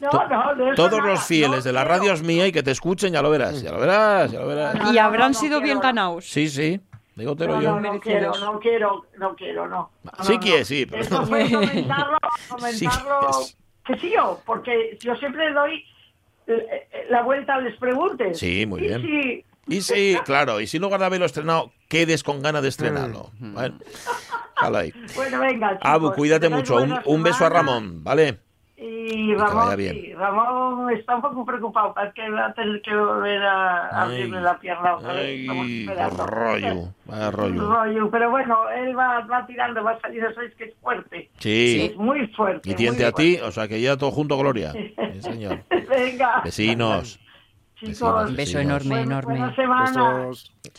[0.00, 2.62] No, To- eso Todos nada, los fieles no de la radio es mía y que
[2.64, 4.74] te escuchen, ya lo verás, ya lo verás, ya lo verás.
[4.74, 6.24] No, Y habrán no, no sido bien ganados.
[6.24, 6.80] Sí, sí,
[7.14, 7.80] dígotelo No, yo.
[7.80, 9.90] no, no quiero, no quiero, no quiero, no.
[10.02, 10.64] No, Sí no, quiere, no.
[10.64, 12.18] sí, pero- Esto fue comentarlo,
[12.72, 13.56] Sí comentarlo, quieres.
[13.86, 15.84] que sí yo, porque yo siempre doy
[16.48, 18.36] eh, eh, la vuelta a les preguntes.
[18.38, 19.02] Sí, muy Y bien.
[19.02, 23.30] si- Y sí, claro, y si luego de haberlo estrenado, quedes con ganas de estrenarlo.
[23.38, 23.78] Bueno,
[24.56, 24.92] jala ahí.
[25.14, 26.76] Bueno, venga, chicos, Abu, cuídate mucho.
[26.76, 27.48] Un, un beso a.
[27.48, 28.38] Ramón, ¿vale?
[28.80, 32.94] Y vaya Ramón, sí, Ramón está un poco preocupado, parece que va a tener que
[32.94, 35.48] volver a abrirle la pierna Ay,
[35.88, 37.68] rollo, vaya rollo.
[37.68, 41.28] Rollo, Pero bueno, él va, va tirando, va a salir, eso es que es fuerte.
[41.38, 42.70] Sí, Es muy fuerte.
[42.70, 44.72] y tiente a ti, o sea que ya todo junto, Gloria.
[45.12, 45.64] Sí, señor.
[45.88, 46.42] Venga.
[46.44, 47.18] Vecinos.
[47.80, 49.38] Chicos, Un beso enorme, buen- enorme.
[49.38, 50.30] buena semana.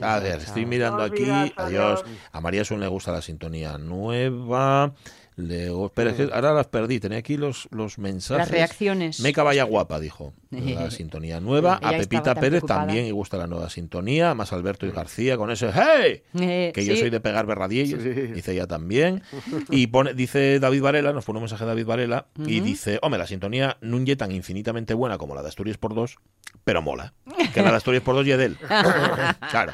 [0.02, 1.24] A ver, estoy mirando aquí.
[1.30, 2.04] Adiós, Adiós.
[2.04, 2.20] adiós.
[2.32, 4.94] A María Sun le gusta la sintonía nueva.
[5.38, 5.72] Le...
[5.86, 7.00] Espera, es que ahora las perdí.
[7.00, 8.40] Tenía aquí los, los mensajes.
[8.40, 9.22] Las reacciones.
[9.22, 10.34] Meca vaya guapa, dijo.
[10.52, 11.76] La sintonía nueva.
[11.76, 12.80] A Pepita Pérez preocupada.
[12.86, 14.34] también le gusta la nueva sintonía.
[14.34, 16.24] Más Alberto y García con ese ¡Hey!
[16.40, 18.10] Eh, Que yo soy de pegar berradillas, Sí.
[18.10, 19.22] dice ella también.
[19.70, 23.28] Y pone, dice David Varela, nos pone un mensaje David Varela, y dice, hombre, la
[23.28, 26.18] sintonía es tan infinitamente buena como la de Asturias por dos,
[26.64, 27.14] pero mola.
[27.54, 28.58] Que la de Asturias por dos y de él.
[29.52, 29.74] claro.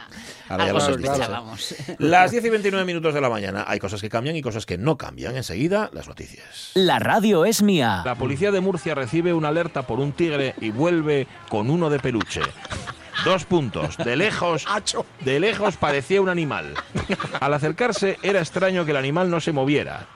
[0.49, 1.09] Ahora ya lo has dicho.
[1.09, 1.75] sospechábamos.
[1.97, 3.65] Las 10 y 29 minutos de la mañana.
[3.67, 5.35] Hay cosas que cambian y cosas que no cambian.
[5.35, 6.71] Enseguida, las noticias.
[6.75, 8.01] La radio es mía.
[8.05, 11.99] La policía de Murcia recibe una alerta por un tigre y vuelve con uno de
[11.99, 12.41] peluche.
[13.23, 13.97] Dos puntos.
[13.97, 14.65] De lejos,
[15.21, 16.75] de lejos parecía un animal.
[17.39, 20.08] Al acercarse era extraño que el animal no se moviera.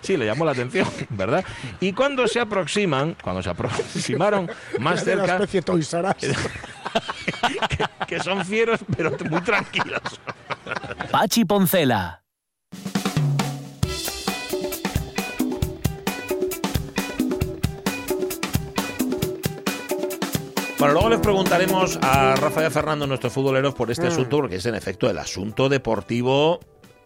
[0.00, 1.44] Sí, le llamó la atención, ¿verdad?
[1.80, 6.16] Y cuando se aproximan, cuando se aproximaron más De la cerca, especie Toys R Us.
[8.06, 10.00] que son fieros pero muy tranquilos.
[11.10, 12.23] Pachi Poncela.
[20.78, 24.74] Bueno, luego les preguntaremos a Rafael Fernando, nuestros futboleros, por este asunto, porque es en
[24.74, 26.60] efecto el asunto deportivo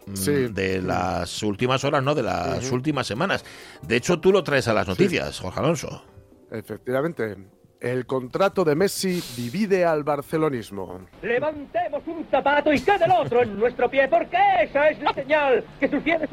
[0.07, 0.31] mm, Sí.
[0.49, 2.15] de las últimas horas, ¿no?
[2.15, 3.45] De las últimas semanas.
[3.83, 6.03] De hecho, tú lo traes a las noticias, Jorge Alonso.
[6.51, 7.37] Efectivamente.
[7.79, 10.99] El contrato de Messi divide al barcelonismo.
[11.21, 15.63] Levantemos un zapato y quede el otro en nuestro pie, porque esa es la señal
[15.79, 16.29] que sus fieles...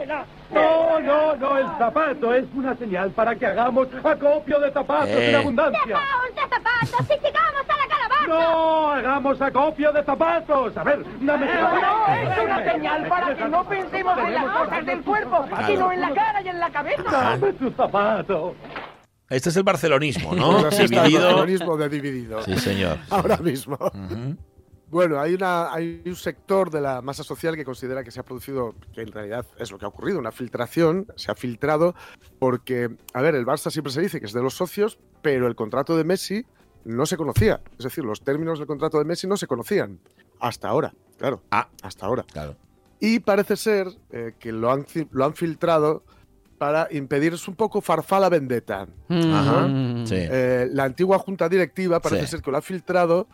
[0.00, 0.26] ¡Ela!
[0.50, 5.30] No, no, no, el zapato es una señal para que hagamos acopio de zapatos Eh.
[5.30, 5.80] en abundancia.
[5.86, 8.26] de zapatos y llegamos a la calabaza!
[8.28, 10.76] No, hagamos acopio de zapatos.
[10.76, 14.86] A ver, dame No, no, es una señal para que no pensemos en las cosas
[14.86, 17.02] del cuerpo, sino en la cara y en la cabeza.
[17.10, 18.54] Dame tu zapato.
[19.30, 20.46] Este es el barcelonismo, ¿no?
[20.46, 21.24] Ahora sí está el Dividido.
[21.26, 22.42] barcelonismo de dividido.
[22.42, 22.96] Sí, señor.
[23.10, 23.76] Ahora mismo.
[23.76, 24.36] Ujú.
[24.90, 28.22] Bueno, hay, una, hay un sector de la masa social que considera que se ha
[28.22, 31.94] producido, que en realidad es lo que ha ocurrido, una filtración, se ha filtrado
[32.38, 35.54] porque, a ver, el Barça siempre se dice que es de los socios, pero el
[35.54, 36.46] contrato de Messi
[36.84, 37.60] no se conocía.
[37.78, 39.98] Es decir, los términos del contrato de Messi no se conocían.
[40.40, 41.42] Hasta ahora, claro.
[41.50, 41.68] Ah.
[41.82, 42.24] Hasta ahora.
[42.32, 42.56] Claro.
[43.00, 46.02] Y parece ser eh, que lo han, lo han filtrado
[46.56, 48.88] para impedir, es un poco farfala vendetta.
[49.08, 49.66] Ajá.
[49.68, 50.06] Mm.
[50.06, 50.14] Sí.
[50.16, 52.30] Eh, la antigua junta directiva parece Sí.
[52.32, 53.28] ser que lo ha filtrado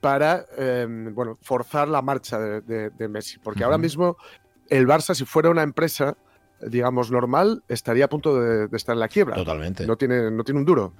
[0.00, 3.38] para eh, bueno, forzar la marcha de, de- de Messi.
[3.38, 4.16] Porque ahora mismo
[4.68, 6.16] el Barça, si fuera una empresa,
[6.60, 9.34] digamos, normal, estaría a punto de, de estar en la quiebra.
[9.36, 9.86] Totalmente.
[9.86, 10.92] No tiene, no tiene un duro.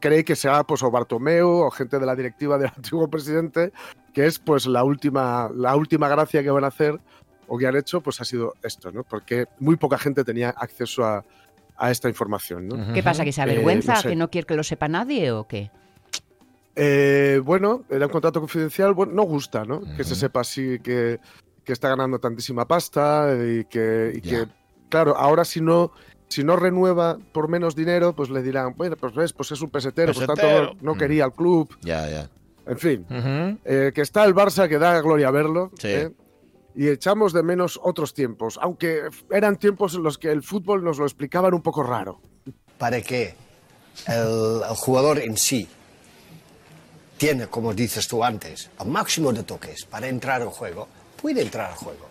[0.00, 3.72] cree que sea pues o Bartomeu o gente de la directiva del antiguo presidente,
[4.12, 6.98] que es pues la última, la última gracia que van a hacer
[7.46, 9.04] o que han hecho, pues ha sido esto, ¿no?
[9.04, 11.24] Porque muy poca gente tenía acceso a,
[11.76, 12.92] a esta información, ¿no?
[12.92, 13.24] ¿Qué pasa?
[13.24, 13.94] ¿Que se Eh, avergüenza?
[13.94, 14.08] no sé.
[14.08, 15.70] ¿Que no quiere que lo sepa nadie o qué?
[16.76, 19.80] Eh, bueno, era un contrato confidencial, bueno, no gusta, ¿no?
[19.96, 21.18] Que se sepa así que,
[21.64, 24.44] que está ganando tantísima pasta y que, y Ya.
[24.44, 24.52] que,
[24.88, 25.90] claro, ahora si no,
[26.28, 29.70] si no renueva por menos dinero, pues le dirán, bueno, pues ves, pues es un
[29.70, 30.58] pesetero, por Pesetero.
[30.66, 32.30] tanto no, no quería al club, Ya, ya.
[32.66, 33.06] en fin.
[33.08, 33.58] Ujú.
[33.64, 35.70] Eh, que está el Barça, que da gloria verlo.
[35.78, 35.88] Sí.
[35.88, 36.10] ¿eh?
[36.74, 40.98] Y echamos de menos otros tiempos, aunque eran tiempos en los que el fútbol nos
[40.98, 42.20] lo explicaban un poco raro.
[42.78, 43.34] para que
[44.06, 45.66] el, el jugador en sí
[47.16, 50.86] tiene, como dices tú antes, el máximo de toques para entrar al juego,
[51.20, 52.06] puede entrar al juego.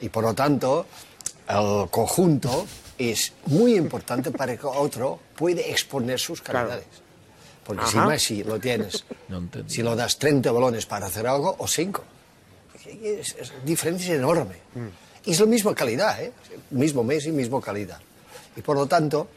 [0.00, 0.86] Y por lo tanto,
[1.48, 2.66] el conjunto
[2.98, 6.68] es muy importante para que otro pueda exponer sus Claro.
[6.68, 6.86] calidades.
[7.64, 7.90] Porque Ajá.
[7.90, 12.02] si Messi lo tienes, No si lo das 30 balones para hacer algo, o 5.
[13.02, 14.56] Es, es diferencia enorme.
[15.24, 16.32] Y es la misma calidad, ¿eh?
[16.70, 17.98] Mismo Messi, misma calidad.
[18.54, 19.28] Y por lo tanto,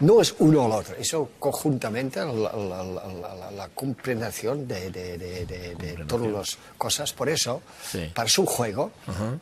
[0.00, 5.18] no es uno o el otro, eso conjuntamente, la, la- la- la- comprensión de, de-
[5.18, 7.12] de- de- todas las cosas.
[7.12, 8.10] Por eso, Sí.
[8.14, 9.40] para su juego, un,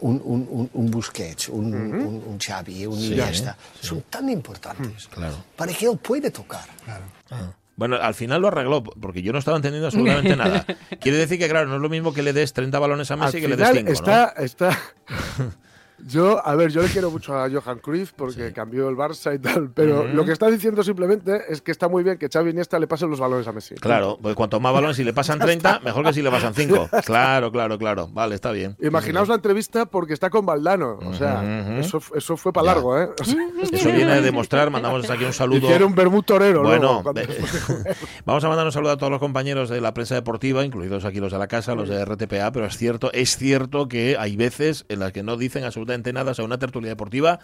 [0.00, 3.88] un, un, un Busquets, un, un, un Xavi, un Sí, Iniesta, sí.
[3.88, 5.36] son tan importantes Claro.
[5.56, 6.64] para que él pueda tocar.
[7.76, 10.64] Bueno, al final lo arregló, porque yo no estaba entendiendo absolutamente nada.
[11.00, 13.20] Quiere decir que, claro, no es lo mismo que le des 30 balones a Al
[13.20, 14.78] Messi que le des final 5, está, está...
[16.04, 19.38] Yo, a ver, yo le quiero mucho a Johan Cruyff porque cambió el Barça y
[19.38, 22.78] tal, pero lo que está diciendo simplemente es que está muy bien que Xavi Iniesta
[22.78, 23.76] le pasen los balones a Messi.
[23.76, 26.90] Claro, pues cuanto más balones, si le pasan 30, mejor que si le pasan 5.
[27.06, 28.08] Claro, claro, claro.
[28.08, 28.76] Vale, está bien.
[28.80, 30.98] Imaginaos la entrevista porque está con Valdano.
[31.02, 33.08] O sea, eso, eso fue para largo, ¿eh?
[33.18, 33.36] O sea,
[33.72, 35.58] Eso viene a demostrar, mandamos aquí un saludo.
[35.58, 37.14] Hicieron un vermut torero Bueno, luego,
[38.24, 41.20] vamos a mandar un saludo a todos los compañeros de la prensa deportiva, incluidos aquí
[41.20, 44.84] los de la casa, los de RTPA, pero es cierto, es cierto que hay veces
[44.88, 47.40] en las que no dicen absolutamente nada, o sea, una tertulia deportiva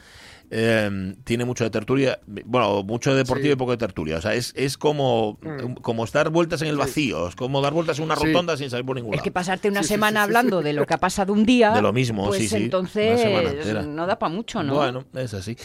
[0.50, 3.52] eh, tiene mucho de tertulia, bueno, mucho de deportiva Sí.
[3.52, 5.74] y poco de tertulia, o sea, es, es como, Mm.
[5.82, 8.26] como dar vueltas en el vacío, es como dar vueltas en una Sí.
[8.26, 9.24] rotonda sin salir por ningún Es lado.
[9.24, 10.64] que pasarte una Sí, sí, semana sí, sí, hablando sí.
[10.64, 11.70] de lo que ha pasado un día.
[11.72, 14.74] De lo mismo, pues sí, sí, entonces no da para mucho, ¿no?
[14.74, 15.56] Bueno, es así.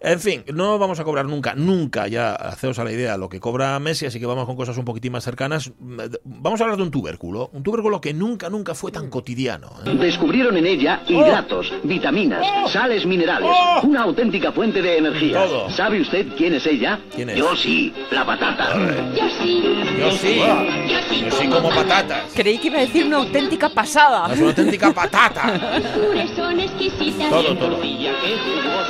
[0.00, 3.38] En fin, no vamos a cobrar nunca, nunca ya, haceos a la idea, lo que
[3.38, 5.70] cobra Messi, así que vamos con cosas un poquitín más cercanas.
[6.24, 9.70] Vamos a hablar de un tubérculo, un tubérculo que nunca, nunca fue tan cotidiano.
[9.86, 9.94] ¿eh?
[10.00, 13.50] Descubrieron en ella hidratos, vitaminas, sales minerales,
[13.84, 14.21] una auténtica
[14.52, 15.44] fuente de energía.
[15.44, 15.70] Todo.
[15.70, 16.98] ¿Sabe usted quién es ella?
[17.14, 17.36] ¿Quién es?
[17.36, 18.74] Yo sí, la patata.
[19.14, 19.62] Yo sí.
[19.98, 20.40] Yo sí,
[21.20, 22.24] yo sí como patatas.
[22.34, 24.32] Creí que iba a decir una auténtica pasada.
[24.32, 25.80] Es una auténtica patata.
[26.36, 27.30] Son exquisitas.
[27.30, 27.82] Todo, todo.
[27.82, 28.10] Yo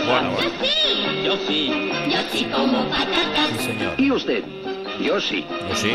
[0.07, 1.25] Bueno, bueno, sí.
[1.25, 1.90] Yo sí.
[2.11, 3.51] Yo sí como patatas.
[3.59, 3.95] sí, señor.
[3.99, 4.45] ¿Y usted?
[5.01, 5.45] Yo sí.
[5.68, 5.92] Yo sí.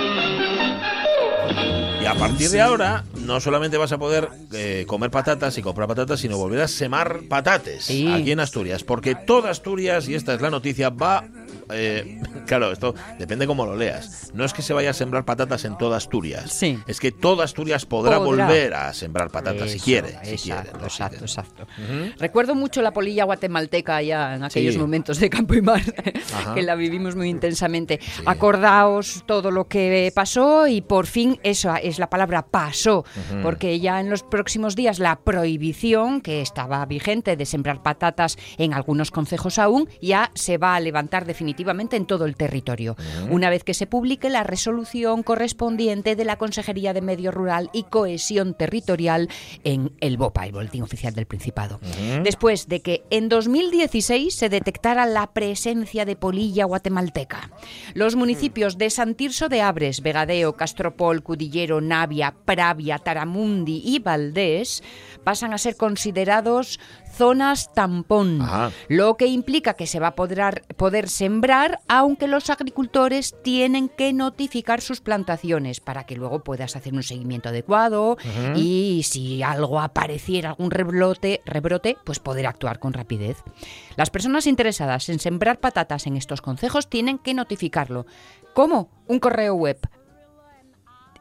[2.01, 5.87] Y a partir de ahora, no solamente vas a poder eh, comer patatas y comprar
[5.87, 8.07] patatas, sino volver a semar patates Sí.
[8.11, 8.83] aquí en Asturias.
[8.83, 11.25] Porque toda Asturias, y esta es la noticia, va.
[11.71, 14.31] Eh, claro, esto depende cómo lo leas.
[14.33, 16.51] No es que se vaya a sembrar patatas en toda Asturias.
[16.53, 16.79] Sí.
[16.87, 18.45] Es que toda Asturias podrá, Podrá.
[18.45, 20.17] volver a sembrar patatas si quiere.
[20.23, 21.23] Si Exacto, quiere, ¿no?
[21.25, 21.67] exacto.
[22.19, 24.79] Recuerdo mucho la polilla guatemalteca ya en aquellos Sí.
[24.79, 25.81] momentos de campo y mar,
[26.35, 26.53] Ajá.
[26.53, 27.99] que la vivimos muy intensamente.
[28.25, 33.03] Acordaos todo lo que pasó y por fin eso es la palabra pasó,
[33.43, 38.73] porque ya en los próximos días la prohibición que estaba vigente de sembrar patatas en
[38.73, 42.95] algunos concejos aún ya se va a levantar definitivamente en todo el territorio,
[43.29, 47.83] una vez que se publique la resolución correspondiente de la Consejería de Medio Rural y
[47.83, 49.29] Cohesión Territorial
[49.63, 51.79] en el BOPA, el Boletín Oficial del Principado.
[52.23, 57.51] Después de que en 2016 se detectara la presencia de polilla guatemalteca.
[57.93, 64.83] Los municipios de San Tirso de Abres, Vegadeo, Castropol, Cudillero, Navia, Pravia, Taramundi y Valdés
[65.23, 66.79] pasan a ser considerados
[67.13, 68.39] zonas tampón,
[68.87, 74.13] lo que implica que se va a poder, poder sembrar, aunque los agricultores tienen que
[74.13, 78.17] notificar sus plantaciones para que luego puedas hacer un seguimiento adecuado
[78.55, 83.37] y si algo apareciera, algún rebrote, rebrote, pues poder actuar con rapidez.
[83.95, 88.05] Las personas interesadas en sembrar patatas en estos concejos tienen que notificarlo.
[88.53, 88.89] ¿Cómo?
[89.07, 89.79] Un correo web.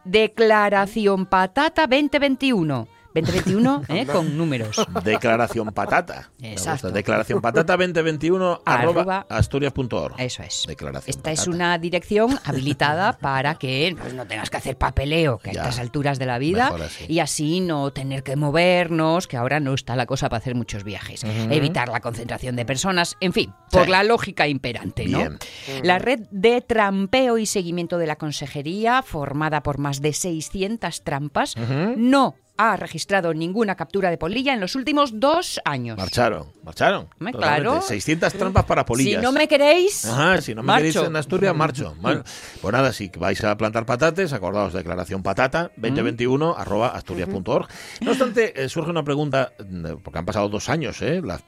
[0.05, 4.07] Declaración Patata 2021 2021 ¿eh?
[4.07, 4.85] con números.
[5.05, 6.31] Declaración patata.
[6.41, 6.91] Exacto.
[6.91, 10.15] Declaración patata 2021 arroba asturias.org.
[10.19, 10.65] Eso es.
[10.67, 15.51] Declaración Esta es una dirección habilitada para que pues, no tengas que hacer papeleo que
[15.51, 17.07] a estas alturas de la vida así.
[17.09, 20.85] y así no tener que movernos, que ahora no está la cosa para hacer muchos
[20.85, 21.25] viajes.
[21.25, 23.91] Evitar la concentración de personas, en fin, por Sí.
[23.91, 25.19] la lógica imperante, ¿no?
[25.19, 25.39] Bien.
[25.83, 31.55] La red de trampeo y seguimiento de la consejería, formada por más de 600 trampas,
[31.97, 35.97] no ha registrado ninguna captura de polilla en los últimos dos años.
[35.99, 37.07] Marcharon, marcharon.
[37.09, 37.39] Totalmente.
[37.39, 37.83] claro.
[37.83, 39.21] 600 trampas para polillas.
[39.21, 40.85] Si no me queréis, Ajá, si no me marcho.
[40.93, 41.95] queréis en Asturias, marcho.
[42.01, 42.23] Bueno,
[42.63, 47.69] pues nada, si vais a plantar patates, acordaos, declaración patata 2021 arroba asturias.org.
[48.01, 51.21] No obstante, eh, surge una pregunta, eh, porque han pasado dos años, ¿eh?
[51.23, 51.43] Las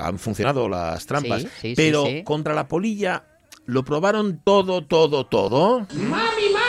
[0.00, 2.22] han funcionado las trampas, Sí, sí, sí, pero sí.
[2.24, 3.24] contra la polilla
[3.66, 5.80] lo probaron todo, todo, todo.
[5.94, 6.63] Mami, mami,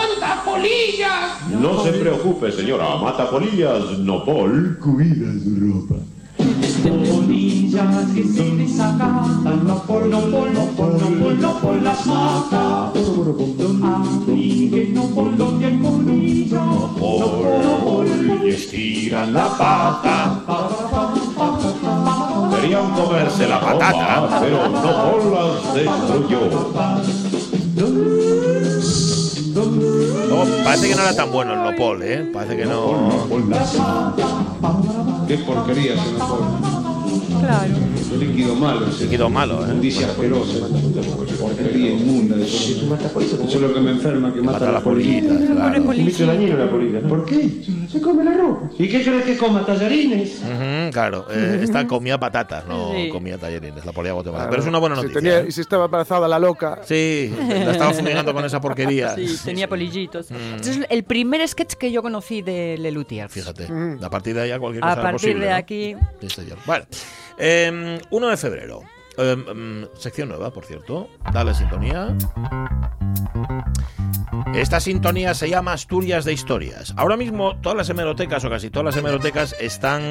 [0.00, 1.50] ¿cuántas polillas?
[1.60, 2.96] No se preocupe, señora.
[2.96, 4.78] Mata polillas, no pol.
[4.80, 5.96] Cuida su ropa.
[6.82, 12.06] Polillas que se desacatan, no por, no por, no por, no por, no por las
[12.06, 12.92] mata.
[12.94, 18.06] que no por lo que polilla, no por,
[18.44, 20.42] Y estiran la pata.
[22.50, 27.29] Querían comerse la patata, pero no pol las destruyó.
[30.64, 32.30] Parece que no era tan bueno el Nopol, ¿eh?
[32.32, 33.26] Parece que no.
[35.28, 37.99] Qué porquería se nos pone.
[38.18, 38.86] Líquido malo.
[39.00, 39.68] Líquido malo, ¿eh?
[39.68, 40.66] Inmundicia asquerosa.
[41.40, 42.36] Porquería inmunda.
[42.36, 42.82] Eso
[43.46, 45.38] es lo que me enferma, que mata, a las polillitas.
[45.50, 45.82] claro.
[45.90, 47.00] Bicho dañino la polilla.
[47.02, 47.48] ¿Por qué?
[47.90, 48.70] Se come la ropa.
[48.78, 50.40] ¿Y qué crees que coma tallarines?
[50.92, 53.08] Claro, eh, esta comía patatas, no Sí.
[53.10, 54.50] comía tallerines, la polilla guatemalteca.
[54.50, 55.20] Pero es una buena Si noticia.
[55.20, 55.46] tenía- ¿eh?
[55.48, 56.80] y si estaba embarazada la loca.
[56.84, 59.14] Sí, la estaba fumigando con esa porquería.
[59.14, 60.30] Sí, tenía polillitos.
[60.30, 60.34] Mm.
[60.56, 63.28] Este es el primer sketch que yo conocí de Lelutier.
[63.28, 63.68] Fíjate,
[64.02, 65.56] a partir de ahí ya cualquier A cosa era partir posible, de ¿no?
[65.56, 65.96] aquí.
[66.20, 66.58] Sí, señor.
[66.66, 66.84] Bueno,
[67.40, 68.82] eh, 1 de febrero.
[69.16, 71.08] Eh, mm, sección nueva, por cierto.
[71.32, 72.16] Dale sintonía.
[74.54, 76.94] Esta sintonía se llama Asturias de Historias.
[76.96, 80.02] Ahora mismo todas las hemerotecas o casi todas las hemerotecas están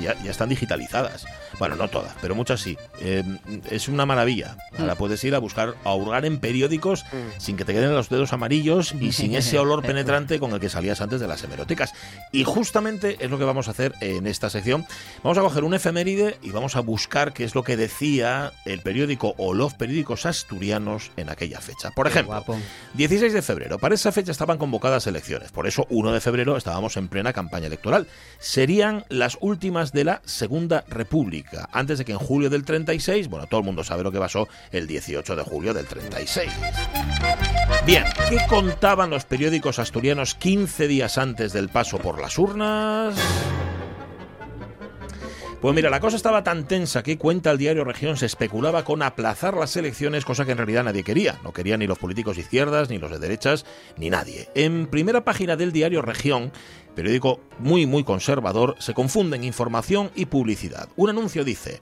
[0.00, 1.26] ya, ya están digitalizadas.
[1.62, 2.76] Bueno, no todas, pero muchas sí.
[2.98, 3.22] Eh,
[3.70, 4.56] es una maravilla.
[4.80, 7.04] Ahora puedes ir a buscar, a hurgar en periódicos
[7.38, 10.68] sin que te queden los dedos amarillos y sin ese olor penetrante con el que
[10.68, 11.94] salías antes de las hemerotecas.
[12.32, 14.84] Y justamente es lo que vamos a hacer en esta sección.
[15.22, 18.80] Vamos a coger un efeméride y vamos a buscar qué es lo que decía el
[18.80, 21.92] periódico o los periódicos asturianos en aquella fecha.
[21.92, 22.58] Por ejemplo, guapo.
[22.94, 23.78] 16 de febrero.
[23.78, 25.52] Para esa fecha estaban convocadas elecciones.
[25.52, 28.08] Por eso, 1 de febrero estábamos en plena campaña electoral.
[28.40, 31.51] Serían las últimas de la Segunda República.
[31.72, 34.48] Antes de que en julio del 36, bueno, todo el mundo sabe lo que pasó
[34.70, 36.50] el 18 de julio del 36.
[37.86, 43.16] Bien, ¿qué contaban los periódicos asturianos 15 días antes del paso por las urnas?
[45.62, 49.00] Pues mira, la cosa estaba tan tensa que cuenta el diario Región se especulaba con
[49.00, 51.38] aplazar las elecciones, cosa que en realidad nadie quería.
[51.44, 53.64] No querían ni los políticos de izquierdas, ni los de derechas,
[53.96, 54.48] ni nadie.
[54.56, 56.50] En primera página del diario Región,
[56.94, 60.88] periódico muy, muy conservador, se confunden información y publicidad.
[60.96, 61.80] Un anuncio dice,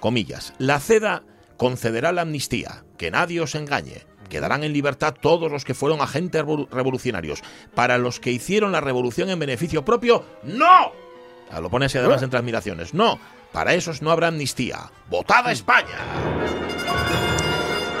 [0.00, 1.22] comillas, la CEDA
[1.56, 4.06] concederá la amnistía, que nadie os engañe.
[4.28, 7.42] Quedarán en libertad todos los que fueron agentes revolu- revolucionarios.
[7.74, 10.92] Para los que hicieron la revolución en beneficio propio, ¡no!
[11.50, 12.94] Ah, Lo pone además entre admiraciones.
[12.94, 13.18] No,
[13.52, 14.90] para esos no habrá amnistía.
[15.10, 15.98] ¡Votada España!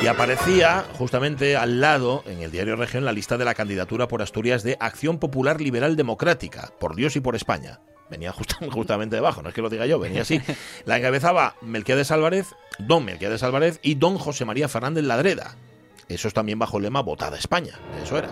[0.02, 4.20] Y aparecía justamente al lado, en el diario Región, la lista de la candidatura por
[4.20, 7.78] Asturias de Acción Popular Liberal Democrática, por Dios y por España.
[8.10, 10.40] Venía justa- justamente debajo, no es que lo diga yo, venía así.
[10.86, 12.48] La encabezaba Melquiades Álvarez,
[12.80, 15.54] don Melquiades Álvarez y don José María Fernández Ladreda.
[16.08, 18.28] Eso es también bajo el lema Votada España, eso era.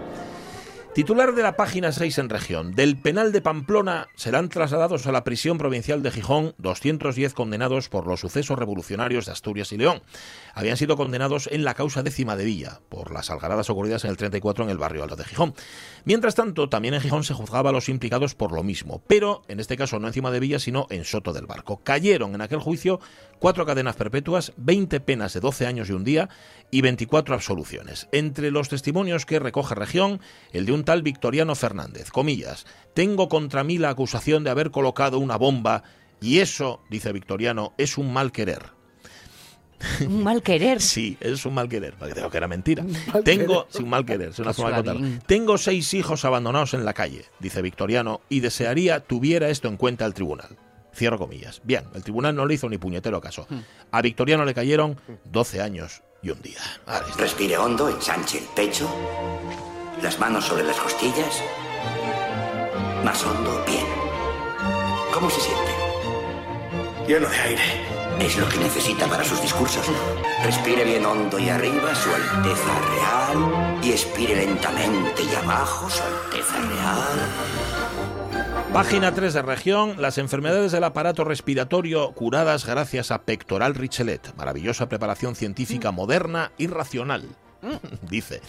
[0.92, 2.74] Titular de la página 6 en región.
[2.74, 8.08] Del penal de Pamplona serán trasladados a la prisión provincial de Gijón 210 condenados por
[8.08, 10.02] los sucesos revolucionarios de Asturias y León.
[10.55, 14.16] Habían sido condenados en la causa décima de Villa por las algaradas ocurridas en el
[14.16, 15.55] 34 en el barrio Alto de Gijón.
[16.05, 19.61] Mientras tanto, también en Gijón se juzgaba a los implicados por lo mismo, pero en
[19.61, 21.82] este caso no encima de Villa, sino en Soto del Barco.
[21.82, 23.01] Cayeron en aquel juicio
[23.38, 26.28] cuatro cadenas perpetuas, 20 penas de 12 años y un día
[26.70, 28.09] y 24 absoluciones.
[28.12, 30.20] Entre los testimonios que recoge región,
[30.53, 35.18] el de un tal Victoriano Fernández, comillas, tengo contra mí la acusación de haber colocado
[35.18, 35.82] una bomba
[36.20, 38.79] y eso, dice Victoriano, es un mal querer.
[40.06, 40.80] Un mal querer.
[40.90, 42.84] Sí, es un mal querer, porque digo que era mentira.
[43.24, 45.18] Tengo, sí, un mal querer, es una forma de contarlo.
[45.26, 50.04] Tengo seis hijos abandonados en la calle, dice Victoriano, y desearía tuviera esto en cuenta
[50.04, 50.56] el tribunal.
[50.94, 51.60] Cierro comillas.
[51.64, 53.46] Bien, el tribunal no le hizo ni puñetero caso.
[53.90, 56.58] A Victoriano le cayeron 12 años y un día.
[57.16, 58.90] Respire hondo, ensanche el pecho,
[60.02, 61.42] las manos sobre las costillas.
[63.04, 63.86] Más hondo, bien.
[65.14, 65.72] ¿Cómo se siente?
[67.06, 67.99] Lleno de aire.
[68.20, 69.86] Es lo que necesita para sus discursos.
[70.44, 73.80] Respire bien hondo y arriba, Su Alteza Real.
[73.82, 77.00] Y expire lentamente y abajo, Su Alteza Real.
[78.74, 84.88] Página 3 de región, las enfermedades del aparato respiratorio curadas gracias a Pectoral Richelet, maravillosa
[84.88, 87.26] preparación científica moderna y racional.
[88.08, 88.40] Dice,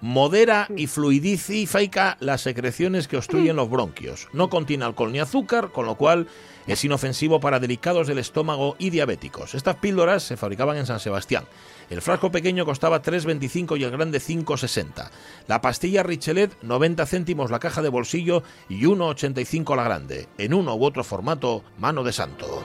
[0.00, 4.28] modera y fluidifica las secreciones que obstruyen los bronquios.
[4.32, 6.28] No contiene alcohol ni azúcar, con lo cual
[6.66, 9.54] es inofensivo para delicados del estómago y diabéticos.
[9.54, 11.44] Estas píldoras se fabricaban en San Sebastián.
[11.90, 15.10] El frasco pequeño costaba 3,25 y el grande 5,60.
[15.46, 20.28] La pastilla Richelet, 90 céntimos la caja de bolsillo y 1,85 la grande.
[20.38, 22.62] En uno u otro formato, mano de santo.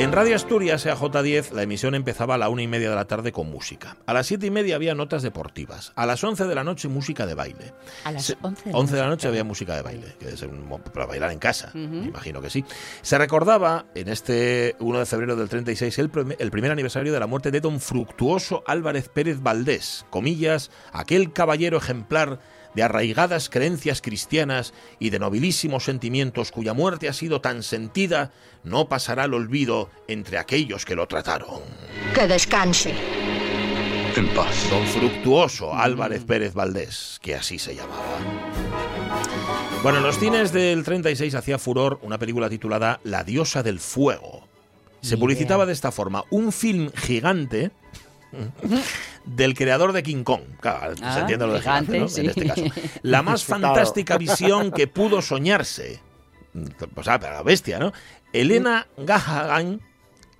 [0.00, 3.32] En Radio Asturias, EAJ10, la emisión empezaba a la una y media de la tarde
[3.32, 3.98] con música.
[4.06, 5.92] A las siete y media había notas deportivas.
[5.94, 7.74] A las 11 de la noche, música de baile.
[8.04, 9.28] A las Se- 11 de la 11 de la noche.
[9.28, 12.64] había música de baile, que es un- para bailar en casa, me imagino que sí.
[13.02, 17.20] Se recordaba en este 1 de febrero del 36 el, prim- el primer aniversario de
[17.20, 22.40] la muerte de don Fructuoso Álvarez Pérez Valdés, comillas, aquel caballero ejemplar
[22.74, 28.32] de arraigadas creencias cristianas y de nobilísimos sentimientos cuya muerte ha sido tan sentida,
[28.64, 31.60] no pasará al olvido entre aquellos que lo trataron.
[32.14, 32.94] Que descanse.
[34.16, 34.68] En paz.
[34.70, 38.18] Don Fructuoso Álvarez Pérez Valdés, que así se llamaba.
[39.82, 44.46] Bueno, en los cines del 36 hacía furor una película titulada La diosa del fuego.
[45.00, 47.70] Se publicitaba de esta forma, un film gigante
[49.24, 50.42] del creador de King Kong.
[50.60, 52.08] Claro, se Ah, entiende lo de gigante, gigante, ¿no?
[52.08, 52.20] sí.
[52.20, 52.62] En este caso.
[53.02, 56.00] La más fantástica visión que pudo soñarse.
[56.96, 57.92] O sea, para la bestia, ¿no?
[58.32, 59.80] Elena Gahagan,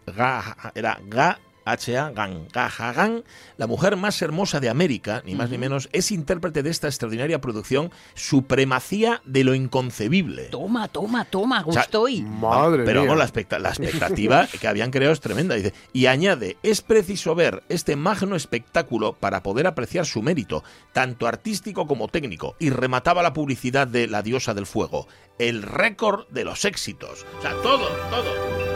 [0.07, 2.11] Ga- era Ga H.A.
[2.11, 3.25] Gan Gahagan,
[3.57, 7.41] la mujer más hermosa de América, ni más ni menos, es intérprete de esta extraordinaria
[7.41, 10.45] producción Supremacía de lo Inconcebible.
[10.45, 12.23] Toma, toma, toma, O sea, gustó y.
[12.23, 13.11] Madre Pero mía.
[13.15, 15.55] vamos, la, la expectativa que habían creado es tremenda.
[15.55, 21.27] Dice, y añade, es preciso ver este magno espectáculo para poder apreciar su mérito, tanto
[21.27, 22.57] artístico como técnico.
[22.59, 25.07] Y remataba la publicidad de La diosa del fuego,
[25.39, 27.27] el récord de los éxitos.
[27.39, 28.70] O sea, todo, todo.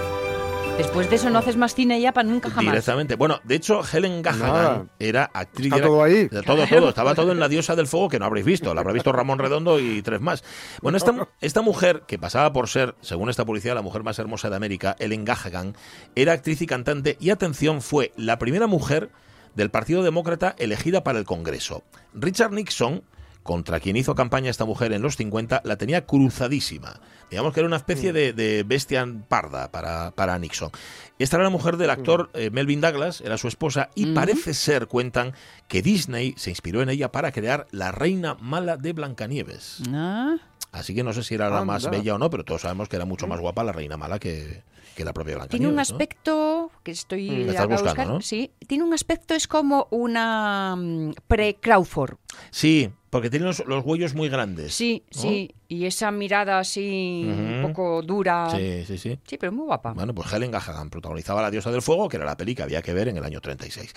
[0.76, 2.72] Después de eso no haces más cine ya para nunca jamás.
[2.72, 3.14] Directamente.
[3.14, 4.22] Bueno, de hecho, Helen.
[4.22, 5.66] Gahagan era actriz.
[5.66, 6.28] Está era- todo ahí.
[6.28, 6.88] Todo, todo.
[6.88, 8.74] Estaba todo en La diosa del fuego que no habréis visto.
[8.74, 10.42] La habrá visto Ramón Redondo y tres más.
[10.82, 14.50] Bueno, esta, esta mujer, que pasaba por ser, según esta publicidad, la mujer más hermosa
[14.50, 15.76] de América, Helen Gahagan,
[16.16, 19.10] era actriz y cantante y, atención, fue la primera mujer
[19.54, 21.84] del Partido Demócrata elegida para el Congreso.
[22.14, 23.02] Richard Nixon,
[23.44, 26.98] contra quien hizo campaña esta mujer en los 50, la tenía cruzadísima.
[27.30, 30.70] Digamos que era una especie de, de bestia parda para, para Nixon.
[31.18, 34.14] Esta era la mujer del actor eh, Melvin Douglas, era su esposa, y Ujú.
[34.14, 35.34] parece ser, cuentan,
[35.68, 39.78] que Disney se inspiró en ella para crear la reina mala de Blancanieves.
[39.92, 40.36] Ah,
[40.72, 42.96] Así que no sé si era la más bella o no, pero todos sabemos que
[42.96, 44.64] era mucho más guapa la reina mala que,
[44.96, 45.50] que la propia Blancanieves.
[45.60, 45.82] tiene un ¿no?
[45.82, 47.48] aspecto que estoy Mm.
[47.50, 48.06] Estás buscando, buscar.
[48.08, 48.20] ¿no?
[48.20, 52.16] Sí, tiene un aspecto es como una mm, pre-Crawford.
[52.50, 54.74] Sí, porque tiene los, los huellos muy grandes.
[54.74, 55.22] Sí, ¿no?
[55.22, 58.50] sí, y esa mirada así un poco dura.
[58.50, 59.20] Sí, sí, sí.
[59.24, 59.92] Sí, pero muy guapa.
[59.92, 62.82] Bueno, pues Helen Gahagan protagonizaba La diosa del fuego, que era la peli que había
[62.82, 63.92] que ver en el año 36.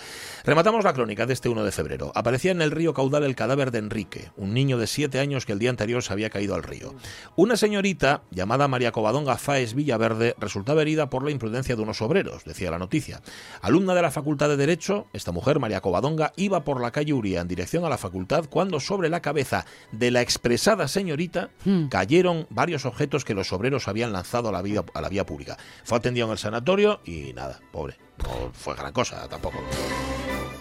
[0.46, 2.12] Rematamos la crónica de este 1 de febrero.
[2.14, 5.54] Aparecía en el río caudal el cadáver de Enrique, un niño de 7 años que
[5.54, 6.94] el día anterior se había caído al río.
[7.36, 12.46] Una señorita llamada María Covadonga Fáez Villaverde resultaba herida por la imprudencia de unos obreros,
[12.46, 13.24] decía la noticia.
[13.62, 17.42] Alumna de la Facultad de Derecho, esta mujer, María Covadonga, iba por la calle Uría
[17.42, 21.88] en dirección a la facultad cuando sobre la cabeza de la expresada señorita Hmm.
[21.88, 25.58] cayeron varios objetos que los obreros habían lanzado a la, vía, a la vía pública.
[25.84, 27.98] Fue atendido en el sanatorio y nada, pobre.
[28.24, 29.60] No fue gran cosa tampoco.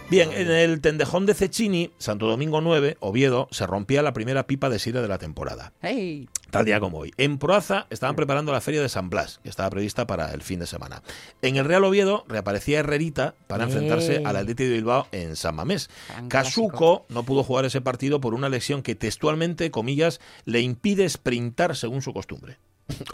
[0.09, 4.69] Bien, en el tendejón de Cecchini, Santo Domingo 9, Oviedo, se rompía la primera pipa
[4.69, 5.73] de sidra de la temporada.
[5.83, 6.29] ¡Hey!
[6.51, 7.13] Tal día como hoy.
[7.17, 10.61] En Proaza estaban preparando la feria de San Blas, que estaba prevista para el fin
[10.61, 11.03] de semana.
[11.43, 14.25] En el Real Oviedo reaparecía Herrerita para enfrentarse ¡Ey!
[14.25, 15.91] al Atlético de Bilbao en San Mamés.
[16.29, 21.75] Casuco no pudo jugar ese partido por una lesión que textualmente, comillas, le impide sprintar
[21.75, 22.59] según su costumbre.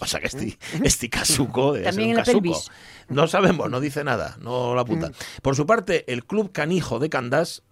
[0.00, 2.62] O sea que este, este Casuco en un la Casuco.
[3.08, 5.10] No sabemos, no dice nada, no lo apunta.
[5.42, 7.62] Por su parte, el club canijo de Candás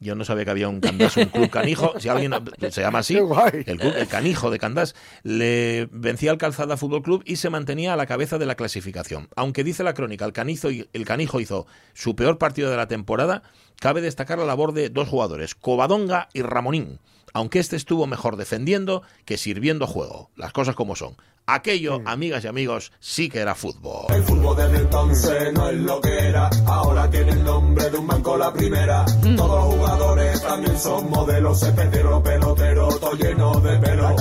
[0.00, 1.98] yo no sabía que había un Candás, un club canijo.
[1.98, 2.32] Si alguien
[2.70, 3.16] se llama así,
[3.66, 7.94] el, club, el canijo de Candás, le vencía al Calzada Fútbol Club y se mantenía
[7.94, 9.28] a la cabeza de la clasificación.
[9.34, 13.42] Aunque dice la crónica, el, canizo, el canijo hizo su peor partido de la temporada,
[13.80, 17.00] cabe destacar la labor de dos jugadores, Covadonga y Ramonín.
[17.32, 20.30] Aunque este estuvo mejor defendiendo que sirviendo juego.
[20.36, 21.16] Las cosas como son.
[21.50, 24.04] Aquello, amigas y amigos, sí que era fútbol.
[24.14, 26.50] El fútbol desde entonces no es lo que era.
[26.66, 29.06] Ahora tiene el nombre de un banco la primera.
[29.34, 31.60] Todos los jugadores también son modelos.
[31.60, 34.14] Cepetero, pelotero, todo lleno de pelo.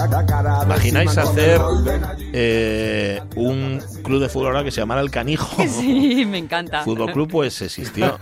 [0.63, 1.59] ¿Imagináis hacer
[2.31, 5.61] eh, un club de fútbol ahora que se llamara el Canijo?
[5.67, 6.85] Sí, me encanta.
[6.85, 8.17] Fútbol Club pues existió.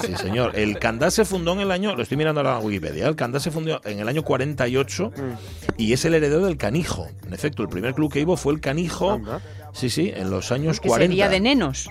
[0.00, 0.58] Sí, señor.
[0.58, 3.44] El Candás se fundó en el año, lo estoy mirando ahora en Wikipedia, el Candás
[3.44, 5.12] se fundó en el año 48
[5.78, 7.08] y es el heredero del Canijo.
[7.26, 9.18] En efecto, el primer club que hubo fue el Canijo.
[9.72, 11.10] Sí, sí, en los años Que 40.
[11.10, 11.88] sería de nenos.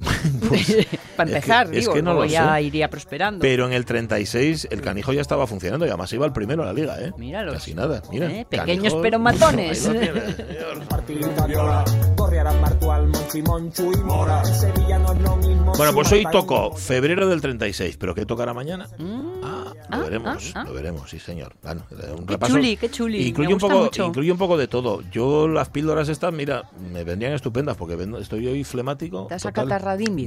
[1.16, 2.62] Para empezar, es que- es digo, que no ya sé.
[2.62, 3.40] iría prosperando.
[3.40, 6.68] Pero en el 36 el Canijo ya estaba funcionando y además iba el primero en
[6.68, 7.12] la liga, ¿eh?
[7.18, 7.54] Míralos.
[7.54, 8.30] Casi nada, mira.
[8.30, 9.86] Eh, pequeños Canijo- pero matones.
[9.86, 10.36] Ahí lo tienes.
[15.76, 18.88] Bueno, pues hoy tocó febrero del 36, pero ¿qué tocará mañana?
[19.42, 20.64] Ah, lo veremos, ah, ah.
[20.64, 21.54] lo veremos, sí señor.
[21.62, 22.54] Bueno, eh, un Qué repaso.
[22.54, 24.06] chuli, qué chuli, Incluye me un poco, mucho.
[24.06, 25.02] incluye un poco de todo.
[25.12, 29.26] Yo las píldoras estas, mira, me vendrían estupendas porque estoy hoy flemático.
[29.28, 29.54] ¿Te has total.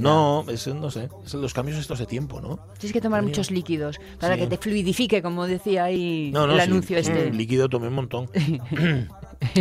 [0.02, 2.58] No, es, no sé, es los cambios estos de tiempo, ¿no?
[2.78, 4.40] Tienes que tomar muchos líquidos para Sí.
[4.40, 7.30] que te fluidifique, como decía ahí No, no, el sí, anuncio este.
[7.30, 8.28] mm, líquido tomé un montón.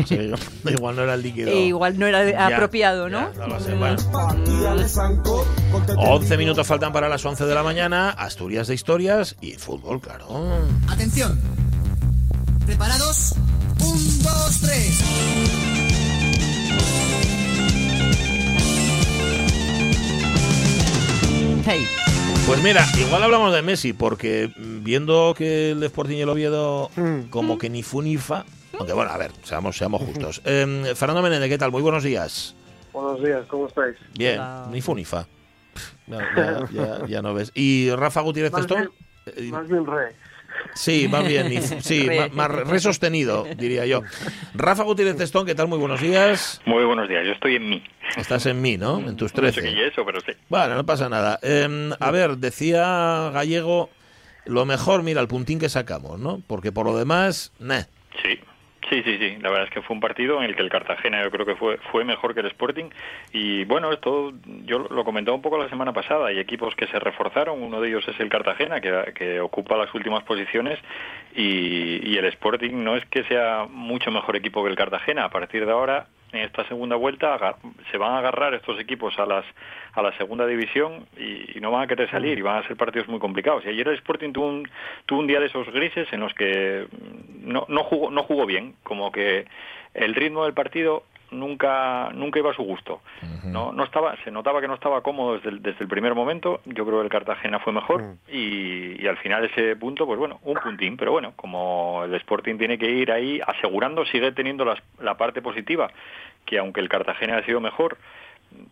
[0.06, 0.16] Sí,
[0.70, 1.49] igual no era el líquido.
[1.49, 3.34] E igual no era Ya, apropiado, ¿no?
[3.34, 3.97] ya, no lo sé, bueno.
[5.97, 10.28] 11 minutos faltan para las 11 de la mañana, Asturias de historias y fútbol, claro.
[10.88, 11.39] Atención.
[12.68, 13.34] ¿Preparados?
[13.84, 15.02] Un, dos, tres.
[21.66, 21.88] Hey.
[22.47, 26.89] Pues mira, igual hablamos de Messi, porque mm, viendo que el Sporting y el Oviedo
[27.30, 28.45] como que ni fu ni fa,
[28.78, 30.41] aunque bueno, a ver, seamos, seamos justos.
[30.45, 31.72] Eh, Fernando Menéndez, ¿qué tal?
[31.72, 32.55] Muy buenos días.
[32.93, 33.95] Buenos días, ¿cómo estáis?
[34.18, 34.41] Bien,
[34.72, 35.28] ni fu ni fa.
[36.07, 37.51] Ya, ya- ya- ya no ves.
[37.53, 38.89] ¿Y Rafa Gutiérrez Más Testón?
[39.38, 40.16] bien, más bien re.
[40.74, 44.01] Sí, más bien, sí, más, más resostenido, diría yo.
[44.53, 45.68] Rafa Gutiérrez Testón, ¿qué tal?
[45.68, 46.62] Muy buenos días.
[46.66, 47.84] Muy buenos días, yo estoy en mí.
[48.18, 48.99] Estás en mí, ¿no?
[48.99, 49.62] En tus No sé 13.
[49.62, 50.32] qué es eso, pero sí.
[50.49, 51.39] Bueno, no pasa nada.
[51.41, 53.89] Eh, a ver, decía Gallego,
[54.45, 56.41] lo mejor, mira, el puntín que sacamos, ¿no?
[56.47, 57.84] Porque por lo demás, nah.
[58.24, 58.39] Sí.
[58.92, 59.38] Sí, sí, sí.
[59.39, 61.56] La verdad es que fue un partido en el que el Cartagena yo creo que
[61.56, 62.89] fue fue mejor que el Sporting
[63.32, 64.34] y bueno, esto
[64.66, 66.28] yo lo comentaba un poco la semana pasada.
[66.28, 67.64] Hay equipos que se reforzaron.
[67.64, 70.78] Uno de ellos es el Cartagena que, que ocupa las últimas posiciones
[71.34, 75.24] y, y el Sporting no es que sea mucho mejor equipo que el Cartagena.
[75.24, 77.56] A partir de ahora en esta segunda vuelta
[77.92, 79.46] se van a agarrar estos equipos a las
[79.94, 83.08] a la segunda división y, no van a querer salir y van a ser partidos
[83.08, 83.64] muy complicados.
[83.66, 84.70] Y ayer el Sporting tuvo un,
[85.06, 86.88] tuvo un día de esos grises en los que
[87.42, 89.46] no, no jugó no jugó bien, como que
[89.94, 93.02] el ritmo del partido nunca nunca iba a su gusto.
[93.52, 96.62] No no estaba se notaba que no estaba cómodo desde el, desde el primer momento.
[96.66, 98.02] Yo creo que el Cartagena fue mejor
[98.32, 102.58] y, y al final ese punto pues bueno, un puntín, pero bueno, como el Sporting
[102.58, 105.90] tiene que ir ahí asegurando sigue teniendo las- la parte positiva
[106.46, 107.98] que aunque el Cartagena ha sido mejor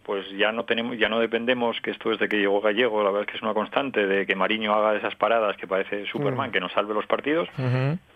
[0.03, 3.11] pues ya no tenemos ya no dependemos que esto es de que llegó Gallego la
[3.11, 6.49] verdad es que es una constante de que Mariño haga esas paradas que parece Superman
[6.49, 6.51] Mm.
[6.51, 7.47] que nos salve los partidos.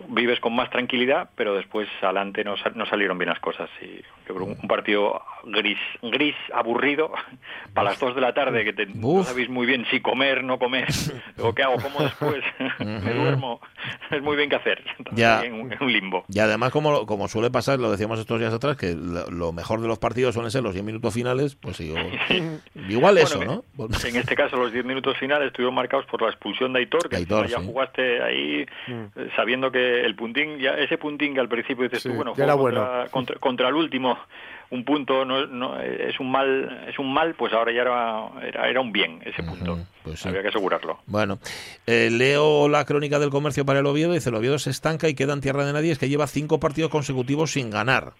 [0.07, 3.70] Vives con más tranquilidad pero después adelante no, no salieron bien las cosas.
[3.82, 7.11] Y yo creo un partido gris gris aburrido
[7.74, 10.57] para las 2 de la tarde que te, no sabéis muy bien si comer no
[10.59, 10.88] comer
[11.39, 12.43] o qué hago como después
[12.80, 13.59] me duermo
[14.11, 14.84] es muy bien que hacer.
[15.11, 15.43] Ya.
[15.43, 16.26] en un, en un limbo.
[16.30, 19.82] Y además, como, como suele pasar, lo decíamos estos días atrás, que lo, lo mejor
[19.82, 21.95] de los partidos suelen ser los 10 minutos finales, pues digo,
[22.89, 23.86] igual eso, Bueno, ¿no?
[24.08, 27.16] En este caso, los 10 minutos finales estuvieron marcados por la expulsión de Aitor, que
[27.18, 27.66] Aitor, ya sí.
[27.66, 32.10] jugaste ahí eh, sabiendo que el puntín, ya ese puntín que al principio dices Sí,
[32.10, 33.12] tú, bueno, ya era contra, bueno.
[33.12, 34.18] contra, contra el último,
[34.70, 38.70] un punto no, no- es un mal, es un mal, pues ahora ya era, era,
[38.70, 39.78] era un bien ese punto.
[40.04, 40.99] Pues Había que asegurarlo.
[41.06, 41.39] Bueno,
[41.88, 44.12] eh, leo la crónica del comercio para el Oviedo.
[44.14, 45.91] Dice: el Oviedo se estanca y queda en tierra de nadie.
[45.91, 48.14] Es que lleva cinco partidos consecutivos sin ganar.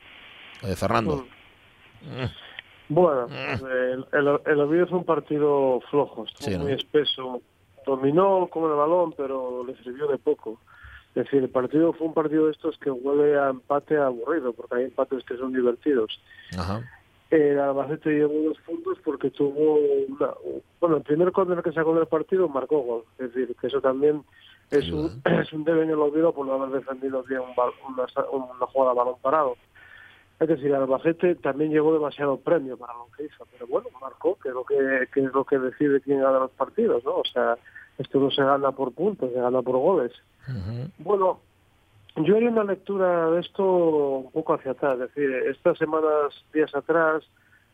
[0.62, 1.28] Eh, Fernando.
[2.94, 6.64] Bueno, el, el, el Oviedo es un partido flojo, estuvo Sí, ¿no?
[6.64, 7.42] muy espeso
[7.86, 10.60] dominó con el balón, pero le sirvió de poco.
[11.16, 14.76] Es decir, el partido fue un partido de estos que huele a empate aburrido, porque
[14.76, 16.20] hay empates que son divertidos.
[16.58, 16.82] Ajá.
[17.30, 20.34] El Albacete llevó dos puntos porque tuvo una,
[20.80, 23.04] bueno, el primer córner que sacó del partido marcó gol.
[23.18, 24.24] Es decir, que eso también
[24.72, 27.54] es un, es un debe en el olvido por no haber defendido bien un
[27.94, 29.56] una, una jugada a balón parado.
[30.40, 34.50] Es decir, Albacete también llevó demasiado premio para lo que hizo, pero bueno, marcó, que
[34.50, 37.18] es lo que, que es lo que decide quién gana los partidos, ¿no?
[37.18, 37.58] O sea,
[37.98, 40.12] esto no se gana por puntos, se gana por goles.
[40.98, 41.40] Bueno,
[42.18, 44.94] yo haría una lectura de esto un poco hacia atrás.
[44.96, 47.24] Es decir, estas semanas, días atrás,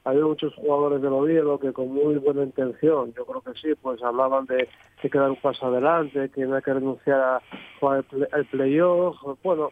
[0.04, 4.02] había muchos jugadores del Oviedo que con muy buena intención, yo creo que sí, pues
[4.02, 4.70] hablaban de
[5.02, 7.42] que quedar un paso adelante, que no hay que renunciar a
[7.80, 9.18] jugar el playoff.
[9.44, 9.72] Bueno,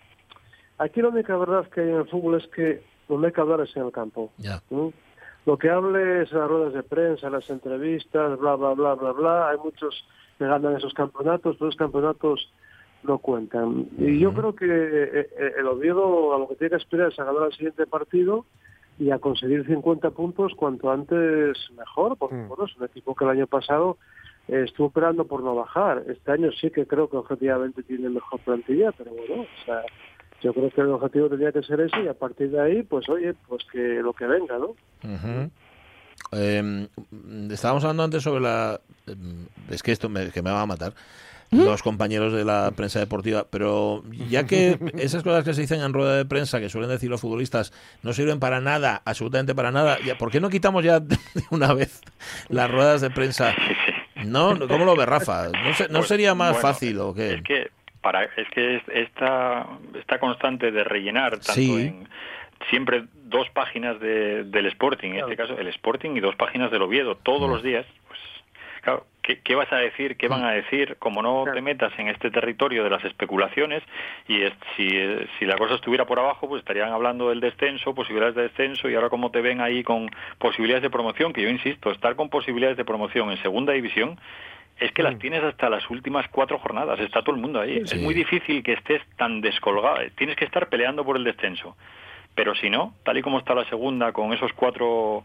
[0.78, 3.61] aquí la única verdad que hay en el fútbol es que donde hay que hablar
[3.61, 4.32] es en el campo.
[4.38, 4.61] Ya.
[4.69, 4.89] ¿Mm?
[5.45, 9.11] Lo que hable es las ruedas de prensa, en las entrevistas, bla, bla, bla, bla,
[9.13, 9.49] bla.
[9.49, 10.05] Hay muchos
[10.38, 12.51] que ganan esos campeonatos, pero los campeonatos
[13.03, 13.88] no cuentan.
[13.97, 17.19] Y yo creo que eh, eh, el Oviedo a lo que tiene que aspirar es
[17.19, 18.45] a ganar el siguiente partido
[18.99, 23.32] y a conseguir 50 puntos cuanto antes mejor, porque bueno, es un equipo que el
[23.32, 23.97] año pasado
[24.47, 26.03] estuvo operando por no bajar.
[26.07, 29.84] Este año sí que creo que objetivamente tiene mejor plantilla, pero bueno, o sea,
[30.41, 33.07] yo creo que el objetivo tendría que ser ese y a partir de ahí, pues
[33.09, 34.75] oye, pues que lo que venga, ¿no?
[36.31, 36.88] Eh,
[37.51, 38.79] estábamos hablando antes sobre la...
[39.07, 39.15] eh,
[39.69, 40.93] Es que esto me, que me va a matar.
[41.49, 45.93] Los compañeros de la prensa deportiva, pero ya que esas cosas que se dicen en
[45.93, 47.71] rueda de prensa, que suelen decir los futbolistas,
[48.03, 51.17] no sirven para nada, absolutamente para nada, ya, ¿por qué no quitamos ya de
[51.49, 52.01] una vez
[52.49, 53.53] las ruedas de prensa?
[54.25, 55.49] No, ¿cómo lo ve Rafa?
[55.49, 57.35] ¿No, se- no Pues, sería más bueno, fácil o qué?
[57.35, 57.69] Es que
[58.07, 59.67] para es que es- esta
[59.99, 61.71] esta constante de rellenar tanto Sí.
[61.87, 62.07] en
[62.69, 66.83] siempre dos páginas de, del Sporting, en este caso el Sporting y dos páginas del
[66.83, 68.19] Oviedo todos los días, pues
[68.81, 70.15] claro, ¿qué, qué vas a decir?
[70.15, 70.95] ¿Qué van a decir?
[70.99, 73.83] Como no te metas en este territorio de las especulaciones
[74.29, 77.93] y es- si, eh, si la cosa estuviera por abajo, pues estarían hablando del descenso,
[77.93, 81.49] posibilidades de descenso y ahora como te ven ahí con posibilidades de promoción, que yo
[81.49, 84.17] insisto, estar con posibilidades de promoción en segunda división
[84.80, 87.78] es que las tienes hasta las últimas cuatro jornadas, está todo el mundo ahí.
[87.88, 87.95] Sí.
[87.95, 91.75] Es muy difícil que estés tan descolgado, tienes que estar peleando por el descenso.
[92.36, 95.23] Pero si no, tal y como está la segunda, con esos cuatro,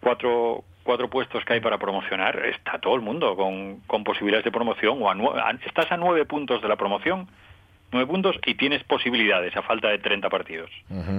[0.00, 4.52] cuatro, cuatro puestos que hay para promocionar, está todo el mundo con, con posibilidades de
[4.52, 4.98] promoción.
[5.02, 5.14] O a
[5.48, 7.26] a- estás a nueve puntos de la promoción,
[7.90, 10.70] nueve puntos, y tienes posibilidades a falta de 30 partidos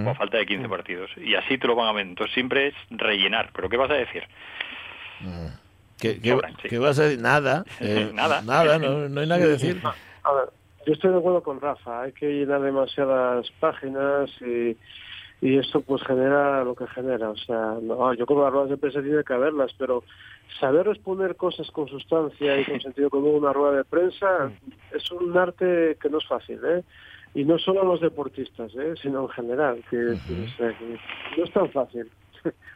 [0.07, 1.11] o a falta de 15 partidos.
[1.17, 2.07] Y así te lo van a ver.
[2.07, 3.49] Entonces siempre es rellenar.
[3.53, 4.23] ¿Pero qué vas a decir?
[6.03, 6.69] ¿Qué, qué- Sobran, sí.
[6.69, 7.21] qué vas a decir?
[7.21, 7.63] Nada.
[7.79, 8.41] eh, Nada.
[8.41, 9.81] Nada, no, no hay nada que decir.
[10.25, 10.49] A ver,
[10.85, 14.77] yo estoy de acuerdo con Rafa, hay que llenar demasiadas páginas y,
[15.41, 17.29] y esto pues genera lo que genera.
[17.29, 20.03] O sea, no, yo que las ruedas de prensa tiene que haberlas, pero
[20.59, 24.51] saber responder cosas con sustancia y con sentido común una rueda de prensa
[24.93, 26.83] es un arte que no es fácil, ¿eh?
[27.35, 28.93] Y no solo a los deportistas, ¿eh?
[29.01, 29.97] sino en general, que,
[30.27, 30.99] que- o sea, que
[31.37, 32.09] no es tan fácil.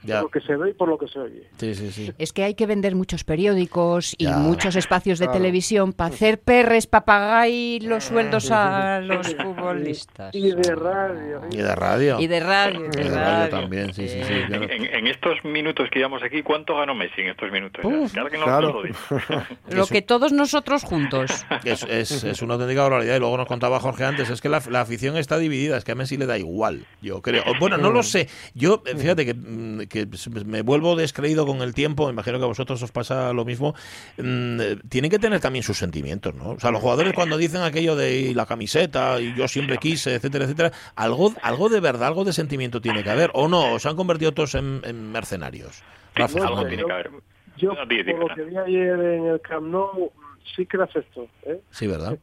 [0.03, 0.21] Ya.
[0.21, 1.47] Por lo que se ve y por lo que se oye.
[1.57, 2.13] Sí, sí, sí.
[2.17, 4.37] Es que hay que vender muchos periódicos y Ya.
[4.37, 5.39] muchos espacios de Claro.
[5.39, 7.47] televisión para hacer perres, para pagar
[7.81, 10.33] los sueldos a los futbolistas.
[10.35, 11.41] Y de radio.
[11.51, 12.19] Y de radio.
[12.19, 13.49] Y de radio, Y de de radio radio.
[13.49, 14.33] también, sí, sí, sí.
[14.33, 17.83] En, en- en estos minutos que llevamos aquí, ¿cuánto ganó Messi en estos minutos?
[17.83, 18.45] Uf, Claro que no
[19.71, 21.45] lo que todos nosotros juntos.
[21.63, 23.15] Es, es, es una auténtica barbaridad.
[23.15, 25.91] Y luego nos contaba Jorge antes, es que la, la afición está dividida, es que
[25.91, 27.43] a Messi le da igual, yo creo.
[27.59, 28.29] Bueno, no lo sé.
[28.53, 29.56] Yo, eh, fíjate que, mm,
[29.89, 30.07] que
[30.45, 33.73] me vuelvo descreído con el tiempo, imagino que a vosotros os pasa lo mismo.
[34.17, 36.51] Mm, eh, Tienen que tener también sus sentimientos, ¿no?
[36.51, 40.15] O sea, los jugadores cuando dicen aquello de "Y la camiseta y yo siempre quise,
[40.15, 43.73] etcétera, etcétera, algo, algo de verdad, algo de sentimiento tiene que haber, ¿o no?
[43.73, 45.83] ¿O se han convertido todos en, en mercenarios?
[46.15, 47.11] Rafa, Algo tiene yo- que haber.
[47.57, 50.11] Yo, No, por lo que vi ayer en el Camp Nou,
[50.55, 51.59] sí que le afectó, ¿eh?
[51.71, 52.17] Sí, ¿verdad?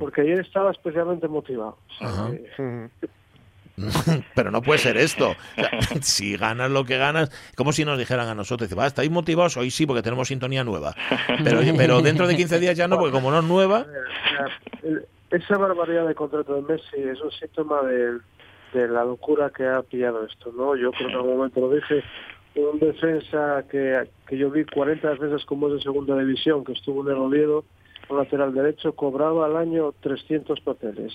[0.00, 1.78] porque ayer estaba especialmente motivado.
[1.88, 2.30] O sea, Ajá.
[2.32, 3.08] que-
[4.34, 5.30] Pero no puede ser esto.
[5.30, 5.70] O sea,
[6.02, 9.56] si ganas lo que ganas, como si nos dijeran a nosotros, dice, va, ¿estáis motivados?
[9.56, 10.94] Hoy sí, porque tenemos sintonía nueva.
[11.44, 13.86] Pero, pero dentro de 15 días ya no, porque como no es nueva,
[15.30, 18.18] esa barbaridad de contrato de Messi es un síntoma de,
[18.72, 20.74] de la locura que ha pillado esto, ¿no?
[20.76, 22.02] Yo creo que en algún momento lo dije,
[22.54, 27.02] un defensa que, que yo vi 40 defensas como es de segunda división, que estuvo
[27.02, 27.64] en el Oviedo,
[28.10, 31.12] lateral derecho, cobraba al año 300 papeles.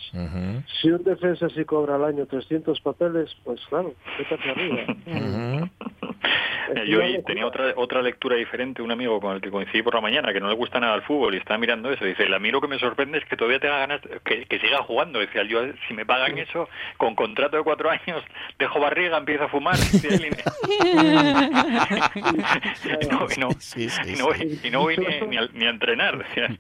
[0.81, 4.85] Si un defensa sí cobra al año 300 papeles, pues claro, hacia arriba.
[6.75, 10.01] Eh, Yo tenía otra otra lectura diferente, un amigo con el que coincidí por la
[10.01, 12.05] mañana, que no le gusta nada el fútbol y está mirando eso.
[12.05, 14.81] Dice, a mí lo que me sorprende es que todavía tenga ganas, que, que siga
[14.83, 15.19] jugando.
[15.19, 18.23] Decía, yo si me pagan eso, con contrato de cuatro años,
[18.57, 19.75] dejo barriga, empiezo a fumar.
[22.95, 23.49] y, no, y no,
[24.07, 26.17] y no voy, y no voy ni, ni a, ni a entrenar.
[26.17, 26.57] Decía.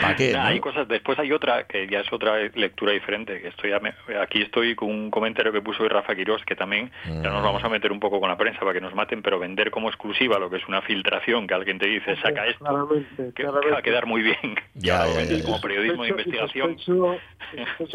[0.00, 0.32] ¿Para qué?
[0.32, 0.48] Nah, no?
[0.48, 0.86] Hay cosas.
[0.88, 3.40] Después hay otra que ya es otra lectura diferente.
[3.40, 7.30] Que estoy aquí estoy con un comentario que puso hoy Rafa Quirós que también ya
[7.30, 9.70] nos vamos a meter un poco con la prensa para que nos maten, pero vender
[9.70, 13.42] como exclusiva lo que es una filtración que alguien te dice saca esto Claramente, que,
[13.42, 14.36] que va a quedar muy bien.
[14.74, 15.44] Ya, ya, ya, ya.
[15.44, 16.76] como periodismo de Sospecho- investigación.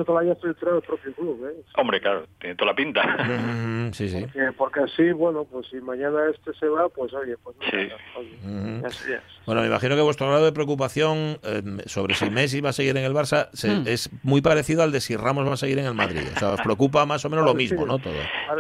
[0.07, 1.61] Lo haya filtrado el propio club, ¿eh?
[1.75, 3.03] Hombre, claro, tiene toda la pinta.
[3.03, 4.25] Mm, sí, sí.
[4.31, 7.89] Que- porque así, bueno, pues si mañana este se va, pues oye, pues Sí.
[8.15, 8.85] oye, Ujú.
[8.85, 9.21] así es.
[9.45, 12.95] Bueno, me imagino que vuestro grado de preocupación eh, sobre si Messi va a seguir
[12.97, 13.87] en el Barça se- Mm.
[13.87, 16.21] es muy parecido al de si Ramos va a seguir en el Madrid.
[16.35, 17.99] O sea, os preocupa más o menos lo mismo, ¿no?
[17.99, 18.13] Todo.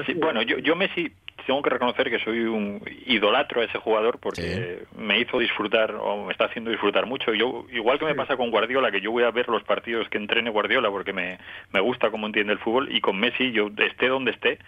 [0.05, 1.11] Sí, bueno, yo, yo Messi
[1.45, 6.25] tengo que reconocer que soy un idolatro a ese jugador porque me hizo disfrutar o
[6.25, 7.33] me está haciendo disfrutar mucho.
[7.33, 10.17] Yo igual que me pasa con Guardiola, que yo voy a ver los partidos que
[10.17, 11.37] entrene Guardiola porque me,
[11.71, 14.59] me gusta cómo entiende el fútbol y con Messi yo esté donde esté.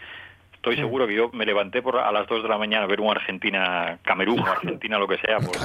[0.60, 3.00] Estoy seguro que yo me levanté por a las 2 de la mañana a ver
[3.00, 5.56] un Argentina, Camerún o Argentina, lo que sea, por,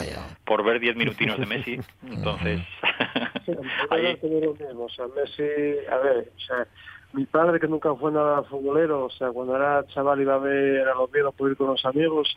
[0.44, 1.80] por ver 10 minutinos de Messi.
[2.06, 2.60] Entonces,
[3.90, 4.16] Ahí...
[4.22, 4.84] lo mismo.
[4.84, 5.42] O sea, Messi,
[5.90, 6.68] a ver, o sea,
[7.12, 10.86] mi padre que nunca fue nada futbolero, o sea, cuando era chaval iba a ver
[10.88, 12.36] a los viejos por ir con los amigos,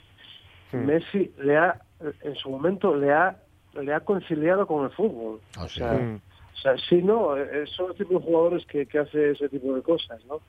[0.72, 1.80] Messi le ha,
[2.24, 3.38] en su momento, le ha,
[3.80, 5.40] le ha conciliado con el fútbol.
[5.60, 6.16] o sea, Mm.
[6.16, 9.76] o sea, sí, no, eh, son el tipo de jugadores que, que hace ese tipo
[9.76, 10.42] de cosas, ¿no?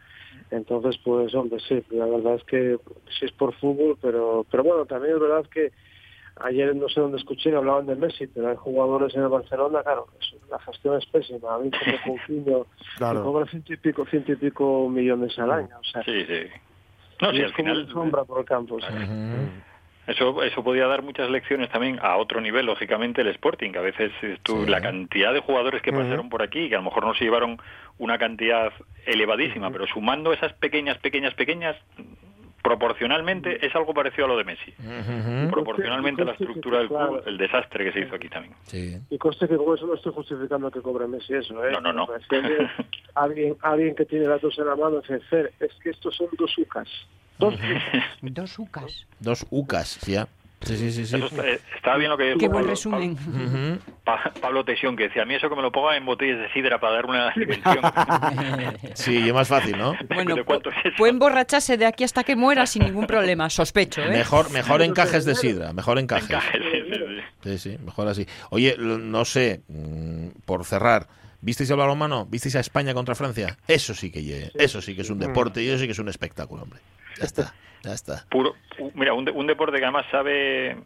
[0.51, 2.79] Entonces, pues, hombre, sí, la verdad es que
[3.19, 5.73] sí es por fútbol, pero, pero bueno, también es verdad que
[6.41, 10.07] ayer no sé dónde escuché hablaban de Messi, pero hay jugadores en el Barcelona, claro,
[10.51, 11.55] la gestión es pésima.
[11.55, 12.67] A mí como Coutinho,
[12.97, 13.23] Claro.
[13.25, 16.47] cobra ciento y pico, ciento y pico millones al año, o sea, sí, sí.
[17.21, 18.77] No, sí, es al final sombra por el campo.
[18.77, 18.91] o sea.
[20.09, 23.83] Eso, eso podía dar muchas lecciones también a otro nivel, lógicamente, el Sporting, que a
[23.83, 24.11] veces
[24.43, 26.01] tú, la cantidad de jugadores que Ujú.
[26.01, 27.59] pasaron por aquí, que a lo mejor no se llevaron
[27.99, 28.73] una cantidad
[29.05, 31.77] elevadísima, pero sumando esas pequeñas, pequeñas, pequeñas,
[32.63, 34.73] proporcionalmente es algo parecido a lo de Messi.
[35.51, 38.55] Proporcionalmente a la estructura del club, el desastre que se hizo aquí también.
[39.11, 41.73] Y conste que con eso no estoy justificando que cobre Messi eso, ¿eh?
[41.73, 42.07] No, no, no.
[42.07, 42.69] Refiero
[43.15, 46.29] a alguien, alguien que tiene datos en la mano dice, Fer, es que estos son
[46.39, 46.89] dos UCAS.
[47.39, 47.55] Dos
[48.23, 49.07] Dos UCAS.
[49.21, 50.27] Dos UCAS, ya.
[50.61, 51.07] Sí, sí, sí.
[51.07, 51.15] sí.
[51.15, 53.13] Eso está- eh, estaba bien lo que Qué buen Pablo- resumen.
[53.13, 53.93] Ujú.
[54.03, 56.53] Pa- Pablo Tesión, que decía, a mí eso que me lo pongan en botellas de
[56.53, 57.79] sidra para dar una dimensión.
[58.95, 59.95] Sí, y es más fácil, ¿no?
[60.13, 60.97] Bueno, ¿De cuánto es eso?
[60.97, 64.11] Puede emborracharse de aquí hasta que muera sin ningún problema, sospecho, ¿eh?
[64.11, 66.29] Mejor, mejor encajes de sidra, mejor encajes.
[66.29, 67.51] Encajes, sí, sí, sí.
[67.51, 68.27] Sí, sí, mejor así.
[68.51, 71.07] Oye, no sé, mm, por cerrar,
[71.41, 72.27] ¿visteis el balonmano?
[72.27, 73.57] ¿Visteis a España contra Francia?
[73.69, 76.09] Eso sí que eso sí que es un deporte y eso sí que es un
[76.09, 76.81] espectáculo, hombre.
[77.19, 78.25] Ya está, ya está.
[78.31, 78.55] Puro,
[78.95, 80.77] mira, un, de- un deporte que además sabe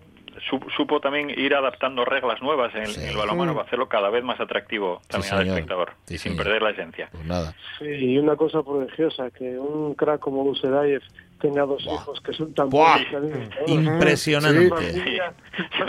[0.48, 4.08] su- supo también ir adaptando reglas nuevas en el, en el balonmano para hacerlo cada
[4.10, 5.58] vez más atractivo también al señor.
[5.58, 7.08] espectador, Sí, sin perder la esencia.
[7.12, 7.54] Pues nada.
[7.78, 11.02] Sí, y una cosa prodigiosa, que un crack como Lucedayev
[11.42, 12.98] tenga dos hijos que son tan Buah.
[13.10, 13.48] buenos.
[13.66, 14.70] Impresionante.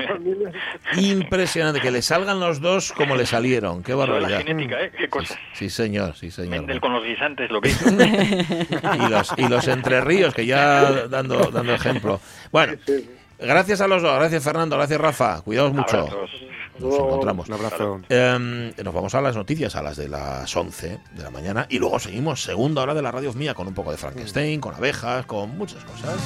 [0.08, 0.52] Familia-
[0.98, 3.84] Impresionante que le salgan los dos como le salieron.
[3.84, 4.40] Qué la barbaridad.
[4.44, 4.92] genética, ¿eh?
[4.98, 5.38] Qué cosa.
[5.54, 6.50] Sí, señor, sí, señor.
[6.58, 7.86] Mendel con los guisantes, lo que hizo.
[7.90, 12.20] y los, y los entre ríos, que ya dando, dando ejemplo.
[12.52, 12.74] Bueno,
[13.40, 16.00] gracias a los dos, gracias Fernando, gracias Rafa, cuidaos mucho.
[16.00, 16.32] Abrazos.
[16.80, 17.48] Nos encontramos.
[17.48, 18.02] Un abrazo.
[18.10, 21.80] Em, nos vamos a las noticias, a las de las 11 de la mañana, y
[21.80, 25.26] luego seguimos segunda hora de la radio mía con un poco de Frankenstein, con abejas,
[25.26, 26.20] con muchas cosas.